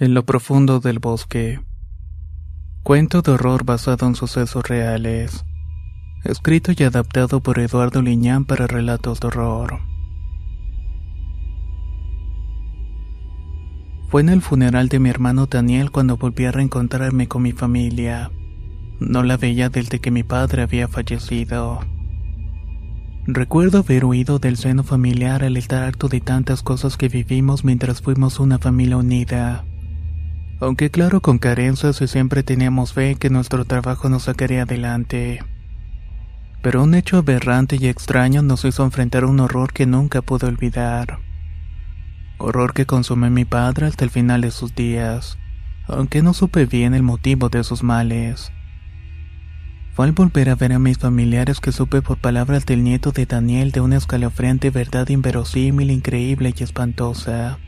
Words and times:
En 0.00 0.14
lo 0.14 0.24
profundo 0.24 0.80
del 0.80 0.98
bosque. 0.98 1.60
Cuento 2.82 3.20
de 3.20 3.32
horror 3.32 3.66
basado 3.66 4.06
en 4.06 4.14
sucesos 4.14 4.66
reales. 4.66 5.44
Escrito 6.24 6.72
y 6.74 6.84
adaptado 6.84 7.42
por 7.42 7.58
Eduardo 7.58 8.00
Liñán 8.00 8.46
para 8.46 8.66
relatos 8.66 9.20
de 9.20 9.26
horror. 9.26 9.80
Fue 14.08 14.22
en 14.22 14.30
el 14.30 14.40
funeral 14.40 14.88
de 14.88 15.00
mi 15.00 15.10
hermano 15.10 15.44
Daniel 15.44 15.90
cuando 15.90 16.16
volví 16.16 16.46
a 16.46 16.52
reencontrarme 16.52 17.28
con 17.28 17.42
mi 17.42 17.52
familia. 17.52 18.30
No 19.00 19.22
la 19.22 19.36
veía 19.36 19.68
desde 19.68 20.00
que 20.00 20.10
mi 20.10 20.22
padre 20.22 20.62
había 20.62 20.88
fallecido. 20.88 21.80
Recuerdo 23.26 23.80
haber 23.80 24.06
huido 24.06 24.38
del 24.38 24.56
seno 24.56 24.82
familiar 24.82 25.44
al 25.44 25.58
estar 25.58 25.82
harto 25.82 26.08
de 26.08 26.22
tantas 26.22 26.62
cosas 26.62 26.96
que 26.96 27.10
vivimos 27.10 27.66
mientras 27.66 28.00
fuimos 28.00 28.40
una 28.40 28.58
familia 28.58 28.96
unida. 28.96 29.66
Aunque 30.60 30.90
claro 30.90 31.22
con 31.22 31.38
carencias 31.38 32.02
y 32.02 32.06
siempre 32.06 32.42
teníamos 32.42 32.92
fe 32.92 33.14
que 33.14 33.30
nuestro 33.30 33.64
trabajo 33.64 34.10
nos 34.10 34.24
sacaría 34.24 34.62
adelante. 34.62 35.42
Pero 36.62 36.82
un 36.82 36.94
hecho 36.94 37.16
aberrante 37.16 37.78
y 37.80 37.86
extraño 37.86 38.42
nos 38.42 38.66
hizo 38.66 38.84
enfrentar 38.84 39.24
un 39.24 39.40
horror 39.40 39.72
que 39.72 39.86
nunca 39.86 40.20
pude 40.20 40.46
olvidar. 40.46 41.18
Horror 42.36 42.74
que 42.74 42.84
consumió 42.84 43.30
mi 43.30 43.46
padre 43.46 43.86
hasta 43.86 44.04
el 44.04 44.10
final 44.10 44.42
de 44.42 44.50
sus 44.50 44.74
días, 44.74 45.38
aunque 45.86 46.22
no 46.22 46.34
supe 46.34 46.66
bien 46.66 46.92
el 46.92 47.02
motivo 47.02 47.48
de 47.48 47.64
sus 47.64 47.82
males. 47.82 48.52
Fue 49.94 50.04
al 50.04 50.12
volver 50.12 50.50
a 50.50 50.56
ver 50.56 50.74
a 50.74 50.78
mis 50.78 50.98
familiares 50.98 51.60
que 51.60 51.72
supe 51.72 52.02
por 52.02 52.18
palabras 52.18 52.66
del 52.66 52.84
nieto 52.84 53.12
de 53.12 53.24
Daniel 53.24 53.72
de 53.72 53.80
una 53.80 53.96
escalofriante 53.96 54.68
verdad 54.68 55.08
inverosímil, 55.08 55.90
increíble 55.90 56.54
y 56.56 56.62
espantosa. 56.62 57.58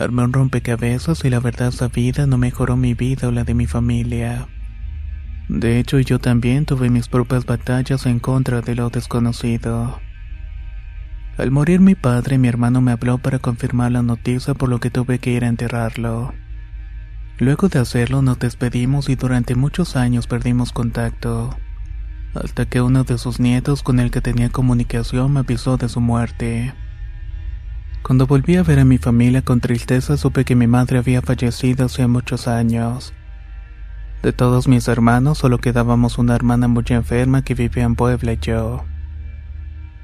Armé 0.00 0.22
un 0.22 0.32
rompecabezas 0.32 1.26
y 1.26 1.28
la 1.28 1.40
verdad 1.40 1.72
sabida 1.72 2.26
no 2.26 2.38
mejoró 2.38 2.74
mi 2.74 2.94
vida 2.94 3.28
o 3.28 3.32
la 3.32 3.44
de 3.44 3.52
mi 3.52 3.66
familia. 3.66 4.48
De 5.50 5.78
hecho, 5.78 6.00
yo 6.00 6.18
también 6.18 6.64
tuve 6.64 6.88
mis 6.88 7.06
propias 7.06 7.44
batallas 7.44 8.06
en 8.06 8.18
contra 8.18 8.62
de 8.62 8.74
lo 8.74 8.88
desconocido. 8.88 10.00
Al 11.36 11.50
morir 11.50 11.80
mi 11.80 11.96
padre, 11.96 12.38
mi 12.38 12.48
hermano 12.48 12.80
me 12.80 12.92
habló 12.92 13.18
para 13.18 13.40
confirmar 13.40 13.92
la 13.92 14.02
noticia 14.02 14.54
por 14.54 14.70
lo 14.70 14.80
que 14.80 14.88
tuve 14.88 15.18
que 15.18 15.32
ir 15.32 15.44
a 15.44 15.48
enterrarlo. 15.48 16.32
Luego 17.38 17.68
de 17.68 17.80
hacerlo 17.80 18.22
nos 18.22 18.38
despedimos 18.38 19.10
y 19.10 19.16
durante 19.16 19.54
muchos 19.54 19.96
años 19.96 20.26
perdimos 20.26 20.72
contacto, 20.72 21.58
hasta 22.34 22.64
que 22.64 22.80
uno 22.80 23.04
de 23.04 23.18
sus 23.18 23.38
nietos 23.38 23.82
con 23.82 24.00
el 24.00 24.10
que 24.10 24.22
tenía 24.22 24.48
comunicación 24.48 25.34
me 25.34 25.40
avisó 25.40 25.76
de 25.76 25.90
su 25.90 26.00
muerte. 26.00 26.72
Cuando 28.02 28.26
volví 28.26 28.56
a 28.56 28.62
ver 28.62 28.78
a 28.78 28.84
mi 28.84 28.98
familia 28.98 29.42
con 29.42 29.60
tristeza 29.60 30.16
supe 30.16 30.44
que 30.44 30.56
mi 30.56 30.66
madre 30.66 30.98
había 30.98 31.22
fallecido 31.22 31.86
hace 31.86 32.06
muchos 32.06 32.48
años. 32.48 33.12
De 34.22 34.32
todos 34.32 34.68
mis 34.68 34.88
hermanos 34.88 35.38
solo 35.38 35.58
quedábamos 35.58 36.18
una 36.18 36.34
hermana 36.34 36.68
muy 36.68 36.84
enferma 36.88 37.42
que 37.42 37.54
vivía 37.54 37.84
en 37.84 37.94
Puebla 37.94 38.32
y 38.32 38.38
yo. 38.38 38.84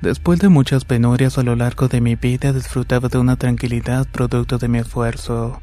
Después 0.02 0.38
de 0.40 0.48
muchas 0.48 0.84
penurias 0.84 1.38
a 1.38 1.42
lo 1.42 1.56
largo 1.56 1.88
de 1.88 2.00
mi 2.00 2.16
vida 2.16 2.52
disfrutaba 2.52 3.08
de 3.08 3.18
una 3.18 3.36
tranquilidad 3.36 4.06
producto 4.06 4.58
de 4.58 4.68
mi 4.68 4.78
esfuerzo. 4.78 5.60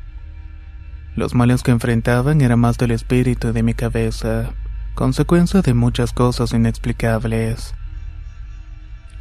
Los 1.15 1.35
males 1.35 1.61
que 1.61 1.71
enfrentaban 1.71 2.41
eran 2.41 2.59
más 2.59 2.77
del 2.77 2.91
espíritu 2.91 3.53
de 3.53 3.61
mi 3.61 3.75
cabeza, 3.75 4.51
consecuencia 4.95 5.61
de 5.61 5.75
muchas 5.75 6.13
cosas 6.13 6.51
inexplicables. 6.53 7.75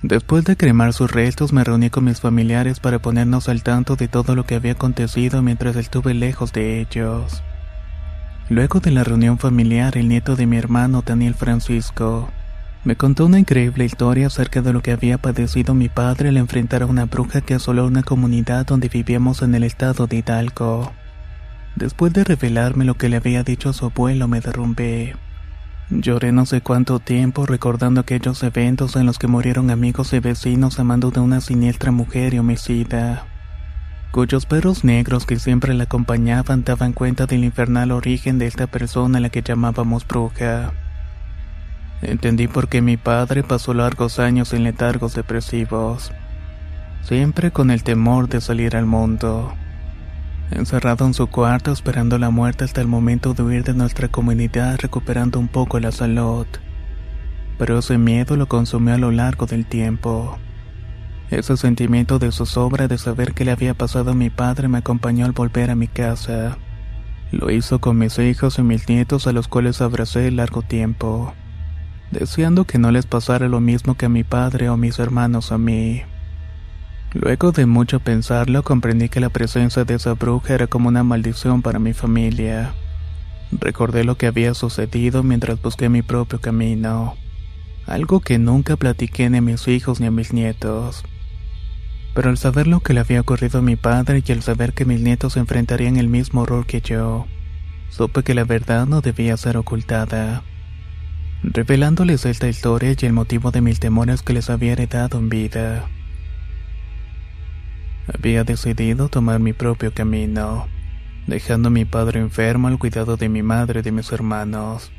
Después 0.03 0.45
de 0.45 0.57
cremar 0.57 0.93
sus 0.93 1.13
restos 1.13 1.53
me 1.53 1.63
reuní 1.63 1.89
con 1.89 2.05
mis 2.05 2.21
familiares 2.21 2.81
para 2.81 2.99
ponernos 2.99 3.49
al 3.49 3.63
tanto 3.63 3.95
de 3.95 4.09
todo 4.09 4.35
lo 4.35 4.45
que 4.45 4.57
había 4.57 4.73
acontecido 4.73 5.43
mientras 5.43 5.77
estuve 5.77 6.13
lejos 6.13 6.53
de 6.53 6.81
ellos. 6.81 7.45
Luego 8.49 8.81
de 8.81 8.91
la 8.91 9.05
reunión 9.05 9.39
familiar, 9.39 9.97
el 9.97 10.09
nieto 10.09 10.35
de 10.35 10.47
mi 10.47 10.57
hermano 10.57 11.03
Daniel 11.07 11.35
Francisco 11.35 12.29
me 12.85 12.97
contó 12.97 13.27
una 13.27 13.39
increíble 13.39 13.85
historia 13.85 14.27
acerca 14.27 14.61
de 14.61 14.73
lo 14.73 14.83
que 14.83 14.91
había 14.91 15.19
padecido 15.19 15.73
mi 15.73 15.89
padre 15.89 16.31
al 16.31 16.37
enfrentar 16.37 16.83
a 16.83 16.87
una 16.87 17.05
bruja 17.05 17.41
que 17.41 17.55
asoló 17.55 17.87
una 17.87 18.03
comunidad 18.03 18.67
donde 18.67 18.89
vivíamos 18.89 19.41
en 19.43 19.55
el 19.55 19.63
estado 19.63 20.09
de 20.09 20.17
Hidalgo. 20.17 20.93
Después 21.77 22.13
de 22.13 22.25
revelarme 22.25 22.85
lo 22.85 22.95
que 22.95 23.09
le 23.09 23.19
había 23.19 23.45
dicho 23.45 23.69
a 23.69 23.73
su 23.73 23.87
abuelo, 23.87 24.27
me 24.27 24.41
derrumbé. 24.41 25.15
Lloré 25.95 26.33
no 26.33 26.47
sé 26.47 26.63
cuánto 26.63 27.01
tiempo 27.01 27.45
recordando 27.45 28.01
aquellos 28.01 28.43
eventos 28.43 28.97
en 28.97 29.05
los 29.05 29.19
que 29.19 29.27
murieron 29.27 29.71
amigos 29.71 30.15
y 30.15 30.21
vecinos 30.21 30.81
amando 30.81 31.11
de 31.11 31.21
una 31.21 31.43
siniestra 31.43 31.93
mujer 31.93 32.33
y 32.33 32.39
homicida, 32.39 33.27
cuyos 34.11 34.47
perros 34.47 34.85
negros 34.85 35.27
que 35.27 35.39
siempre 35.39 35.75
la 35.75 35.85
acompañaban 35.85 36.65
daban 36.65 36.95
cuenta 36.95 37.27
del 37.27 37.45
infernal 37.45 37.91
origen 37.91 38.39
de 38.39 38.47
esta 38.47 38.67
persona 38.69 39.19
a 39.19 39.21
la 39.21 39.29
que 39.29 39.43
llamábamos 39.43 40.09
bruja. 40.09 40.73
Entendí 42.01 42.49
por 42.49 42.69
qué 42.69 42.81
mi 42.81 42.97
padre 42.97 43.43
pasó 43.43 43.75
largos 43.75 44.19
años 44.19 44.55
en 44.55 44.65
letargos 44.65 45.15
depresivos, 45.15 46.11
siempre 47.03 47.51
con 47.51 47.71
el 47.71 47.83
temor 47.83 48.31
de 48.31 48.41
salir 48.41 48.77
al 48.77 48.87
mundo 48.87 49.53
encerrado 50.53 51.07
en 51.07 51.15
su 51.15 51.27
cuarto 51.27 51.73
esperando 51.73 52.19
la 52.19 52.31
muerte 52.31 52.65
hasta 52.65 52.81
el 52.81 52.87
momento 52.87 53.35
de 53.35 53.43
huir 53.43 53.65
de 53.65 53.75
nuestra 53.75 54.09
comunidad 54.09 54.79
recuperando 54.81 55.39
un 55.39 55.49
poco 55.49 55.81
la 55.81 55.93
salud. 55.93 56.47
Pero 57.59 57.79
ese 57.79 57.99
miedo 57.99 58.37
lo 58.37 58.47
consumió 58.49 58.95
a 58.95 58.99
lo 58.99 59.11
largo 59.11 59.47
del 59.47 59.67
tiempo. 59.67 60.39
Ese 61.31 61.57
sentimiento 61.57 62.19
de 62.19 62.31
zozobra 62.31 62.89
de 62.89 62.99
saber 62.99 63.33
qué 63.33 63.45
le 63.45 63.53
había 63.53 63.75
pasado 63.75 64.11
a 64.11 64.15
mi 64.15 64.29
padre 64.29 64.69
me 64.69 64.79
acompañó 64.79 65.25
al 65.25 65.33
volver 65.33 65.71
a 65.71 65.75
mi 65.75 65.89
casa. 65.89 66.59
Lo 67.31 67.51
hizo 67.51 67.81
con 67.81 67.97
mis 67.97 68.19
hijos 68.19 68.59
y 68.59 68.63
mis 68.63 68.89
nietos 68.89 69.27
a 69.27 69.33
los 69.33 69.49
cuales 69.49 69.81
abracé 69.81 70.31
largo 70.31 70.61
tiempo, 70.61 71.33
deseando 72.11 72.67
que 72.67 72.79
no 72.79 72.91
les 72.91 73.07
pasara 73.07 73.49
lo 73.49 73.61
mismo 73.61 73.97
que 73.97 74.07
a 74.07 74.11
mi 74.11 74.25
padre 74.25 74.69
o 74.69 74.77
mis 74.77 74.99
hermanos 74.99 75.53
a 75.53 75.59
mí. 75.59 76.03
Luego 77.15 77.53
de 77.53 77.67
mucho 77.67 78.01
pensarlo, 78.01 78.63
comprendí 78.63 79.11
que 79.11 79.21
la 79.21 79.29
presencia 79.29 79.85
de 79.85 79.95
esa 79.95 80.15
bruja 80.15 80.55
era 80.55 80.67
como 80.67 80.89
una 80.89 81.05
maldición 81.05 81.61
para 81.61 81.79
mi 81.79 81.93
familia. 81.93 82.75
Recordé 83.51 84.03
lo 84.05 84.17
que 84.17 84.27
había 84.27 84.55
sucedido 84.55 85.23
mientras 85.23 85.61
busqué 85.61 85.91
mi 85.91 86.01
propio 86.01 86.41
camino, 86.41 87.15
algo 87.87 88.21
que 88.21 88.39
nunca 88.39 88.77
platiqué 88.77 89.29
ni 89.29 89.39
a 89.39 89.43
mis 89.43 89.69
hijos 89.69 90.01
ni 90.01 90.07
a 90.07 90.11
mis 90.11 90.33
nietos. 90.33 91.05
Pero 92.15 92.31
al 92.31 92.39
saber 92.39 92.67
lo 92.67 92.81
que 92.81 92.95
le 92.95 93.01
había 93.01 93.21
ocurrido 93.21 93.59
a 93.59 93.63
mi 93.63 93.77
padre 93.77 94.23
y 94.27 94.33
al 94.33 94.43
saber 94.43 94.73
que 94.73 94.87
mis 94.87 95.01
nietos 95.01 95.37
enfrentarían 95.37 95.99
el 95.99 96.09
mismo 96.09 96.43
horror 96.43 96.65
que 96.65 96.81
yo, 96.81 97.27
supe 97.91 98.23
que 98.23 98.35
la 98.35 98.45
verdad 98.45 98.87
no 98.87 99.03
debía 99.03 99.37
ser 99.37 99.59
ocultada. 99.59 100.45
Revelándoles 101.43 102.25
esta 102.25 102.49
historia 102.49 102.95
y 102.99 103.05
el 103.05 103.13
motivo 103.13 103.51
de 103.51 103.61
mis 103.61 103.81
temores 103.81 104.23
que 104.23 104.33
les 104.33 104.49
había 104.49 104.73
heredado 104.73 105.19
en 105.19 105.29
vida. 105.29 105.91
Había 108.07 108.43
decidido 108.43 109.09
tomar 109.09 109.39
mi 109.39 109.53
propio 109.53 109.93
camino, 109.95 110.67
dejando 111.27 111.69
a 111.69 111.71
mi 111.71 111.85
padre 111.85 112.21
enfermo 112.21 112.67
al 112.69 112.79
cuidado 112.79 113.17
de 113.17 113.29
mi 113.29 113.43
madre 113.43 113.81
y 113.81 113.83
de 113.83 113.93
mis 113.93 114.11
hermanos. 114.11 114.91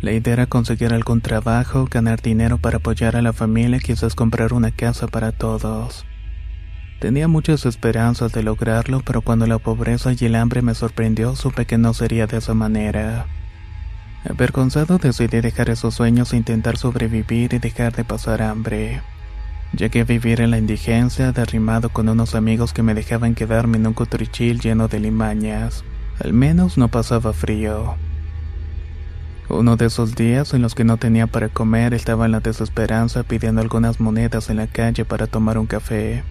La 0.00 0.12
idea 0.12 0.34
era 0.34 0.46
conseguir 0.46 0.92
algún 0.92 1.22
trabajo, 1.22 1.88
ganar 1.90 2.22
dinero 2.22 2.58
para 2.58 2.76
apoyar 2.76 3.16
a 3.16 3.22
la 3.22 3.32
familia 3.32 3.78
y 3.78 3.80
quizás 3.80 4.14
comprar 4.14 4.52
una 4.52 4.70
casa 4.70 5.08
para 5.08 5.32
todos. 5.32 6.06
Tenía 7.00 7.26
muchas 7.26 7.66
esperanzas 7.66 8.32
de 8.32 8.42
lograrlo, 8.42 9.02
pero 9.04 9.20
cuando 9.20 9.46
la 9.46 9.58
pobreza 9.58 10.12
y 10.12 10.24
el 10.24 10.36
hambre 10.36 10.62
me 10.62 10.74
sorprendió, 10.74 11.34
supe 11.34 11.66
que 11.66 11.78
no 11.78 11.94
sería 11.94 12.26
de 12.26 12.38
esa 12.38 12.54
manera. 12.54 13.26
Avergonzado 14.28 14.98
decidí 14.98 15.40
dejar 15.40 15.68
esos 15.68 15.94
sueños 15.94 16.32
e 16.32 16.36
intentar 16.36 16.76
sobrevivir 16.76 17.52
y 17.54 17.58
dejar 17.58 17.92
de 17.94 18.04
pasar 18.04 18.40
hambre. 18.40 19.02
Llegué 19.76 20.02
a 20.02 20.04
vivir 20.04 20.40
en 20.40 20.52
la 20.52 20.58
indigencia, 20.58 21.32
derrimado 21.32 21.88
con 21.88 22.08
unos 22.08 22.36
amigos 22.36 22.72
que 22.72 22.84
me 22.84 22.94
dejaban 22.94 23.34
quedarme 23.34 23.76
en 23.76 23.88
un 23.88 23.92
cotrichil 23.92 24.60
lleno 24.60 24.86
de 24.86 25.00
limañas. 25.00 25.84
Al 26.22 26.32
menos 26.32 26.78
no 26.78 26.86
pasaba 26.88 27.32
frío. 27.32 27.96
Uno 29.48 29.76
de 29.76 29.86
esos 29.86 30.14
días 30.14 30.54
en 30.54 30.62
los 30.62 30.76
que 30.76 30.84
no 30.84 30.96
tenía 30.96 31.26
para 31.26 31.48
comer 31.48 31.92
estaba 31.92 32.26
en 32.26 32.32
la 32.32 32.40
desesperanza 32.40 33.24
pidiendo 33.24 33.60
algunas 33.60 33.98
monedas 33.98 34.48
en 34.48 34.58
la 34.58 34.68
calle 34.68 35.04
para 35.04 35.26
tomar 35.26 35.58
un 35.58 35.66
café. 35.66 36.22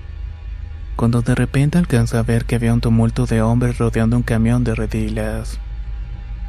Cuando 0.95 1.21
de 1.21 1.35
repente 1.35 1.77
alcanzé 1.77 2.17
a 2.17 2.23
ver 2.23 2.45
que 2.45 2.55
había 2.55 2.73
un 2.73 2.79
tumulto 2.79 3.25
de 3.25 3.41
hombres 3.41 3.77
rodeando 3.77 4.15
un 4.15 4.23
camión 4.23 4.63
de 4.63 4.73
redilas. 4.73 5.59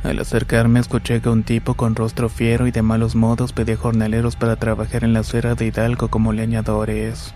Al 0.04 0.18
acercarme 0.18 0.80
escuché 0.80 1.22
que 1.22 1.30
un 1.30 1.44
tipo 1.44 1.74
con 1.74 1.96
rostro 1.96 2.28
fiero 2.28 2.66
y 2.66 2.70
de 2.70 2.82
malos 2.82 3.16
modos 3.16 3.54
pedía 3.54 3.78
jornaleros 3.78 4.36
para 4.36 4.56
trabajar 4.56 5.02
en 5.02 5.14
la 5.14 5.20
acera 5.20 5.54
de 5.54 5.64
Hidalgo 5.64 6.08
como 6.08 6.34
leñadores. 6.34 7.32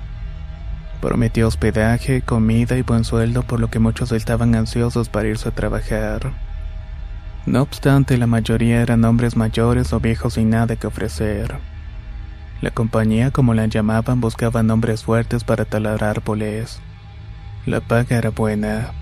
Prometió 1.00 1.48
hospedaje, 1.48 2.20
comida 2.20 2.76
y 2.76 2.82
buen 2.82 3.04
sueldo 3.04 3.42
por 3.42 3.58
lo 3.58 3.70
que 3.70 3.78
muchos 3.78 4.12
estaban 4.12 4.54
ansiosos 4.54 5.08
para 5.08 5.28
irse 5.28 5.48
a 5.48 5.52
trabajar. 5.52 6.34
No 7.46 7.62
obstante, 7.62 8.18
la 8.18 8.26
mayoría 8.26 8.82
eran 8.82 9.02
hombres 9.06 9.34
mayores 9.34 9.94
o 9.94 10.00
viejos 10.00 10.34
sin 10.34 10.50
nada 10.50 10.76
que 10.76 10.88
ofrecer. 10.88 11.56
La 12.60 12.70
compañía, 12.70 13.30
como 13.30 13.54
la 13.54 13.64
llamaban, 13.64 14.20
buscaba 14.20 14.60
hombres 14.60 15.04
fuertes 15.04 15.42
para 15.42 15.64
talar 15.64 16.04
árboles. 16.04 16.80
La 17.64 17.80
paga 17.80 18.18
era 18.18 18.28
buena. 18.28 18.92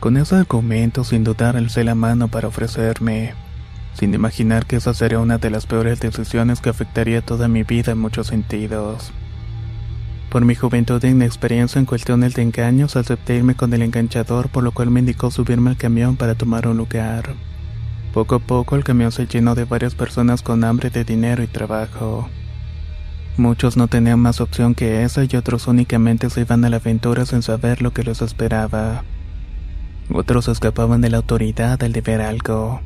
Con 0.00 0.16
ese 0.16 0.34
argumento, 0.36 1.04
sin 1.04 1.24
dudar, 1.24 1.58
alcé 1.58 1.84
la 1.84 1.94
mano 1.94 2.28
para 2.28 2.48
ofrecerme, 2.48 3.34
sin 3.92 4.14
imaginar 4.14 4.64
que 4.64 4.76
esa 4.76 4.94
sería 4.94 5.18
una 5.18 5.36
de 5.36 5.50
las 5.50 5.66
peores 5.66 6.00
decisiones 6.00 6.62
que 6.62 6.70
afectaría 6.70 7.20
toda 7.20 7.48
mi 7.48 7.64
vida 7.64 7.92
en 7.92 7.98
muchos 7.98 8.28
sentidos. 8.28 9.12
Por 10.30 10.46
mi 10.46 10.54
juventud 10.54 11.04
e 11.04 11.10
inexperiencia 11.10 11.78
en 11.78 11.84
cuestiones 11.84 12.32
de 12.32 12.40
engaños, 12.40 12.96
acepté 12.96 13.36
irme 13.36 13.56
con 13.56 13.74
el 13.74 13.82
enganchador, 13.82 14.48
por 14.48 14.64
lo 14.64 14.72
cual 14.72 14.90
me 14.90 15.00
indicó 15.00 15.30
subirme 15.30 15.68
al 15.68 15.76
camión 15.76 16.16
para 16.16 16.34
tomar 16.34 16.66
un 16.66 16.78
lugar. 16.78 17.34
Poco 18.14 18.36
a 18.36 18.38
poco 18.38 18.76
el 18.76 18.84
camión 18.84 19.12
se 19.12 19.26
llenó 19.26 19.54
de 19.54 19.66
varias 19.66 19.94
personas 19.94 20.40
con 20.40 20.64
hambre 20.64 20.88
de 20.88 21.04
dinero 21.04 21.42
y 21.42 21.46
trabajo. 21.46 22.26
Muchos 23.36 23.76
no 23.76 23.86
tenían 23.86 24.18
más 24.18 24.40
opción 24.40 24.74
que 24.74 25.02
esa 25.02 25.24
y 25.24 25.36
otros 25.36 25.66
únicamente 25.66 26.30
se 26.30 26.40
iban 26.40 26.64
a 26.64 26.70
la 26.70 26.76
aventura 26.76 27.26
sin 27.26 27.42
saber 27.42 27.82
lo 27.82 27.92
que 27.92 28.02
los 28.02 28.22
esperaba. 28.22 29.04
Otros 30.12 30.48
escapaban 30.48 31.00
de 31.00 31.10
la 31.10 31.18
autoridad 31.18 31.82
al 31.82 31.92
deber 31.92 32.20
algo. 32.20 32.80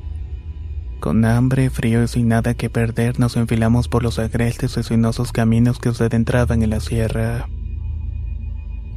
Con 1.01 1.25
hambre, 1.25 1.71
frío 1.71 2.03
y 2.03 2.09
sin 2.09 2.29
nada 2.29 2.55
que 2.55 2.69
perder, 2.69 3.19
nos 3.19 3.37
enfilamos 3.37 3.89
por 3.89 4.03
los 4.03 4.19
agrestes 4.19 4.77
y 4.77 4.83
sinuosos 4.83 5.33
caminos 5.33 5.79
que 5.79 5.93
se 5.95 6.05
adentraban 6.05 6.63
en 6.63 6.71
la 6.71 6.81
sierra. 6.81 7.49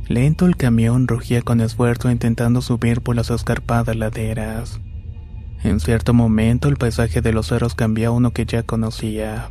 Lento 0.07 0.45
el 0.45 0.55
camión 0.55 1.07
rugía 1.07 1.41
con 1.41 1.61
esfuerzo 1.61 2.09
intentando 2.09 2.61
subir 2.61 3.01
por 3.01 3.15
las 3.15 3.29
escarpadas 3.29 3.95
laderas. 3.95 4.79
En 5.63 5.79
cierto 5.79 6.13
momento 6.13 6.69
el 6.69 6.77
paisaje 6.77 7.21
de 7.21 7.33
los 7.33 7.47
cerros 7.47 7.75
cambió 7.75 8.09
a 8.09 8.11
uno 8.11 8.31
que 8.31 8.45
ya 8.45 8.63
conocía, 8.63 9.49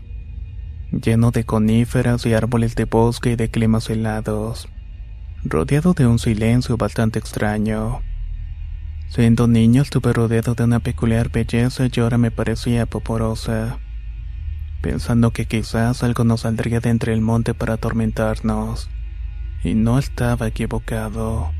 lleno 0.91 1.31
de 1.31 1.45
coníferas 1.45 2.25
y 2.25 2.33
árboles 2.33 2.75
de 2.75 2.85
bosque 2.85 3.33
y 3.33 3.37
de 3.37 3.51
climas 3.51 3.91
helados, 3.91 4.69
rodeado 5.45 5.95
de 5.95 6.07
un 6.07 6.19
silencio 6.19 6.77
bastante 6.77 7.19
extraño. 7.19 8.01
Siendo 9.09 9.47
niño 9.47 9.83
estuve 9.83 10.13
rodeado 10.13 10.55
de 10.55 10.65
una 10.65 10.81
peculiar 10.81 11.31
belleza 11.31 11.87
y 11.91 12.01
ahora 12.01 12.19
me 12.19 12.31
parecía 12.31 12.87
poporosa, 12.87 13.79
pensando 14.83 15.31
que 15.31 15.47
quizás 15.47 16.03
algo 16.03 16.25
nos 16.25 16.41
saldría 16.41 16.81
de 16.81 16.91
entre 16.91 17.13
el 17.13 17.21
monte 17.21 17.55
para 17.55 17.75
atormentarnos. 17.75 18.91
Y 19.65 19.75
no 19.75 19.99
estaba 19.99 20.47
equivocado. 20.47 21.51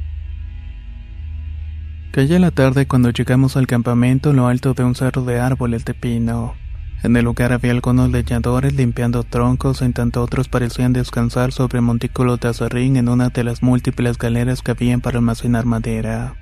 Caía 2.13 2.39
la 2.39 2.51
tarde 2.51 2.87
cuando 2.87 3.11
llegamos 3.11 3.57
al 3.57 3.67
campamento 3.67 4.31
en 4.31 4.37
lo 4.37 4.49
alto 4.49 4.75
de 4.75 4.85
un 4.85 4.95
cerro 4.95 5.23
de 5.25 5.41
árboles 5.41 5.85
de 5.85 5.95
pino. 5.95 6.55
En 7.03 7.17
el 7.17 7.25
lugar 7.25 7.53
había 7.53 7.73
algunos 7.73 8.11
leñadores 8.11 8.75
limpiando 8.75 9.23
troncos, 9.23 9.83
en 9.83 9.93
tanto 9.93 10.23
otros 10.23 10.49
parecían 10.49 10.93
descansar 10.93 11.53
sobre 11.53 11.81
montículos 11.81 12.41
de 12.41 12.49
acerrín 12.49 12.97
en 12.97 13.09
una 13.09 13.29
de 13.29 13.45
las 13.45 13.63
múltiples 13.63 14.19
galeras 14.19 14.63
que 14.63 14.73
habían 14.73 15.01
para 15.01 15.19
almacenar 15.19 15.67
madera. 15.67 16.37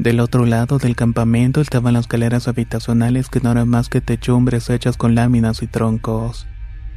Del 0.00 0.20
otro 0.20 0.46
lado 0.46 0.78
del 0.78 0.96
campamento 0.96 1.60
estaban 1.60 1.92
las 1.92 2.08
galeras 2.08 2.48
habitacionales 2.48 3.28
que 3.28 3.40
no 3.40 3.52
eran 3.52 3.68
más 3.68 3.90
que 3.90 4.00
techumbres 4.00 4.70
hechas 4.70 4.96
con 4.96 5.14
láminas 5.14 5.62
y 5.62 5.66
troncos, 5.66 6.46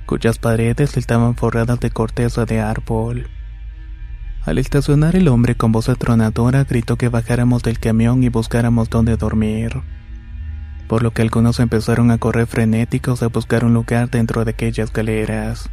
cuyas 0.06 0.40
paredes 0.40 0.96
estaban 0.96 1.36
forradas 1.36 1.82
de 1.82 1.92
corteza 1.92 2.46
de 2.46 2.62
árbol. 2.62 3.28
Al 4.46 4.58
estacionar 4.58 5.18
el 5.18 5.28
hombre 5.28 5.56
con 5.56 5.74
voz 5.74 5.90
atronadora 5.90 6.64
gritó 6.64 6.96
que 6.96 7.10
bajáramos 7.10 7.62
del 7.62 7.78
camión 7.78 8.24
y 8.24 8.30
buscáramos 8.30 8.90
dónde 8.90 9.18
dormir, 9.18 9.82
por 10.88 11.04
lo 11.04 11.12
que 11.12 11.24
algunos 11.24 11.60
empezaron 11.60 12.10
a 12.10 12.20
correr 12.20 12.48
frenéticos 12.48 13.22
a 13.22 13.28
buscar 13.28 13.66
un 13.66 13.74
lugar 13.74 14.10
dentro 14.12 14.46
de 14.46 14.52
aquellas 14.52 14.94
galeras. 14.94 15.70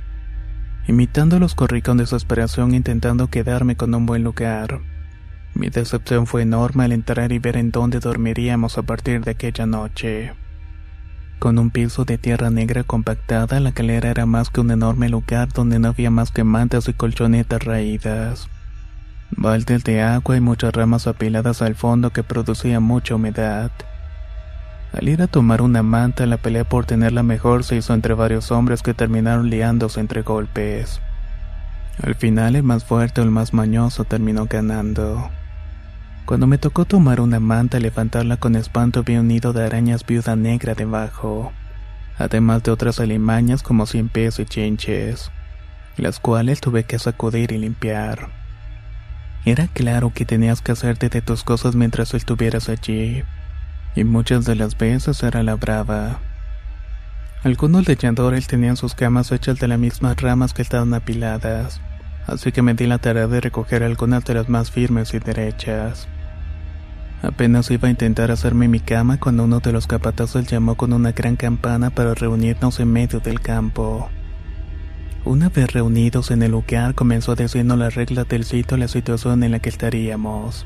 Imitándolos 0.89 1.55
corrí 1.55 1.81
con 1.81 1.97
desesperación 1.97 2.75
intentando 2.75 3.29
quedarme 3.29 3.77
con 3.77 3.95
un 3.95 4.05
buen 4.05 4.25
lugar. 4.25 4.81
Mi 5.55 5.69
decepción 5.69 6.27
fue 6.27 6.43
enorme 6.43 6.85
al 6.85 6.93
entrar 6.93 7.33
y 7.33 7.39
ver 7.39 7.57
en 7.57 7.71
dónde 7.71 8.01
dormiríamos 8.01 8.79
a 8.79 8.83
partir 8.83 9.23
de 9.23 9.33
aquella 9.33 9.67
noche. 9.67 10.33
Con 11.41 11.59
un 11.59 11.71
piso 11.71 12.05
de 12.05 12.19
tierra 12.19 12.51
negra 12.51 12.85
compactada, 12.85 13.61
la 13.61 13.73
calera 13.73 14.11
era 14.11 14.27
más 14.27 14.51
que 14.51 14.61
un 14.61 14.71
enorme 14.71 15.09
lugar 15.09 15.49
donde 15.49 15.79
no 15.79 15.89
había 15.89 16.11
más 16.11 16.31
que 16.31 16.45
mantas 16.45 16.87
y 16.89 16.93
colchonetas 16.93 17.65
raídas. 17.65 18.49
Baldes 19.31 19.83
de 19.85 20.03
agua 20.03 20.37
y 20.37 20.41
muchas 20.41 20.75
ramas 20.75 21.07
apiladas 21.07 21.63
al 21.63 21.77
fondo 21.77 22.11
que 22.11 22.23
producían 22.23 22.83
mucha 22.83 23.15
humedad. 23.15 23.71
Al 24.93 25.09
ir 25.09 25.23
a 25.23 25.29
tomar 25.29 25.63
una 25.63 25.83
manta, 25.83 26.27
la 26.27 26.37
pelea 26.37 26.65
por 26.65 26.85
tenerla 26.85 27.23
mejor 27.23 27.65
se 27.65 27.77
hizo 27.77 27.95
entre 27.95 28.13
varios 28.15 28.51
hombres 28.51 28.83
que 28.83 28.93
terminaron 28.93 29.49
liándose 29.49 30.01
entre 30.01 30.23
golpes. 30.23 31.01
Al 32.03 32.17
final, 32.17 32.57
el 32.57 32.65
más 32.65 32.85
fuerte 32.85 33.21
o 33.21 33.25
el 33.25 33.31
más 33.31 33.55
mañoso 33.55 34.05
terminó 34.05 34.47
ganando. 34.47 35.31
Cuando 36.31 36.47
me 36.47 36.59
tocó 36.59 36.85
tomar 36.85 37.21
una 37.21 37.41
manta 37.41 37.79
y 37.79 37.81
levantarla 37.81 38.37
con 38.37 38.55
espanto 38.55 39.03
vi 39.03 39.17
un 39.17 39.27
nido 39.27 39.53
de 39.53 39.67
arañas 39.67 40.07
viuda 40.07 40.37
negra 40.37 40.75
debajo, 40.75 41.51
además 42.19 42.63
de 42.63 42.71
otras 42.71 43.01
alimañas 43.01 43.65
como 43.65 43.85
cien 43.85 44.09
pies 44.09 44.39
y 44.39 44.45
chinches, 44.45 45.33
las 45.97 46.21
cuales 46.21 46.61
tuve 46.61 46.85
que 46.85 47.01
sacudir 47.01 47.51
y 47.51 47.59
limpiar. 47.59 48.29
Era 49.45 49.67
claro 49.67 50.13
que 50.15 50.25
tenías 50.25 50.63
que 50.63 50.71
hacerte 50.71 51.09
de 51.09 51.21
tus 51.21 51.43
cosas 51.43 51.75
mientras 51.75 52.15
estuvieras 52.15 52.69
allí, 52.69 53.25
y 53.97 54.05
muchas 54.05 54.45
de 54.45 54.55
las 54.55 54.79
veces 54.79 55.25
era 55.25 55.43
la 55.43 55.57
brava. 55.57 56.21
Algunos 57.43 57.89
leñadores 57.89 58.47
tenían 58.47 58.77
sus 58.77 58.95
camas 58.95 59.33
hechas 59.33 59.59
de 59.59 59.67
las 59.67 59.81
mismas 59.81 60.23
ramas 60.23 60.55
que 60.55 60.63
estaban 60.63 60.95
apiladas, 60.95 61.81
así 62.29 62.53
que 62.53 62.63
me 62.63 62.75
di 62.75 62.87
la 62.87 62.99
tarea 62.99 63.27
de 63.27 63.41
recoger 63.41 63.83
algunas 63.83 64.25
de 64.25 64.35
las 64.35 64.49
más 64.49 64.71
firmes 64.71 65.13
y 65.13 65.19
derechas. 65.19 66.07
Apenas 67.23 67.71
iba 67.71 67.87
a 67.87 67.91
intentar 67.91 68.31
hacerme 68.31 68.67
mi 68.67 68.81
cama 68.81 69.21
cuando 69.21 69.45
uno 69.45 69.61
de 69.61 69.73
los 69.73 69.87
capatazos 69.87 70.47
llamó 70.47 70.77
con 70.77 70.95
una 70.95 71.13
gran 71.13 71.37
campana 71.37 71.91
para 71.91 72.15
reunirnos 72.15 72.81
en 72.81 72.91
medio 72.91 73.21
del 73.21 73.41
campo. 73.41 74.09
Una 75.27 75.51
vez 75.51 75.71
reunidos 75.71 76.31
en 76.31 76.43
el 76.43 76.53
lugar 76.53 76.95
comenzó 76.95 77.33
a 77.33 77.35
decirnos 77.35 77.77
las 77.77 77.95
reglas 77.95 78.27
del 78.27 78.45
sitio 78.45 78.79
la 78.79 78.89
situación 78.89 79.43
en 79.43 79.51
la 79.51 79.59
que 79.59 79.69
estaríamos, 79.69 80.65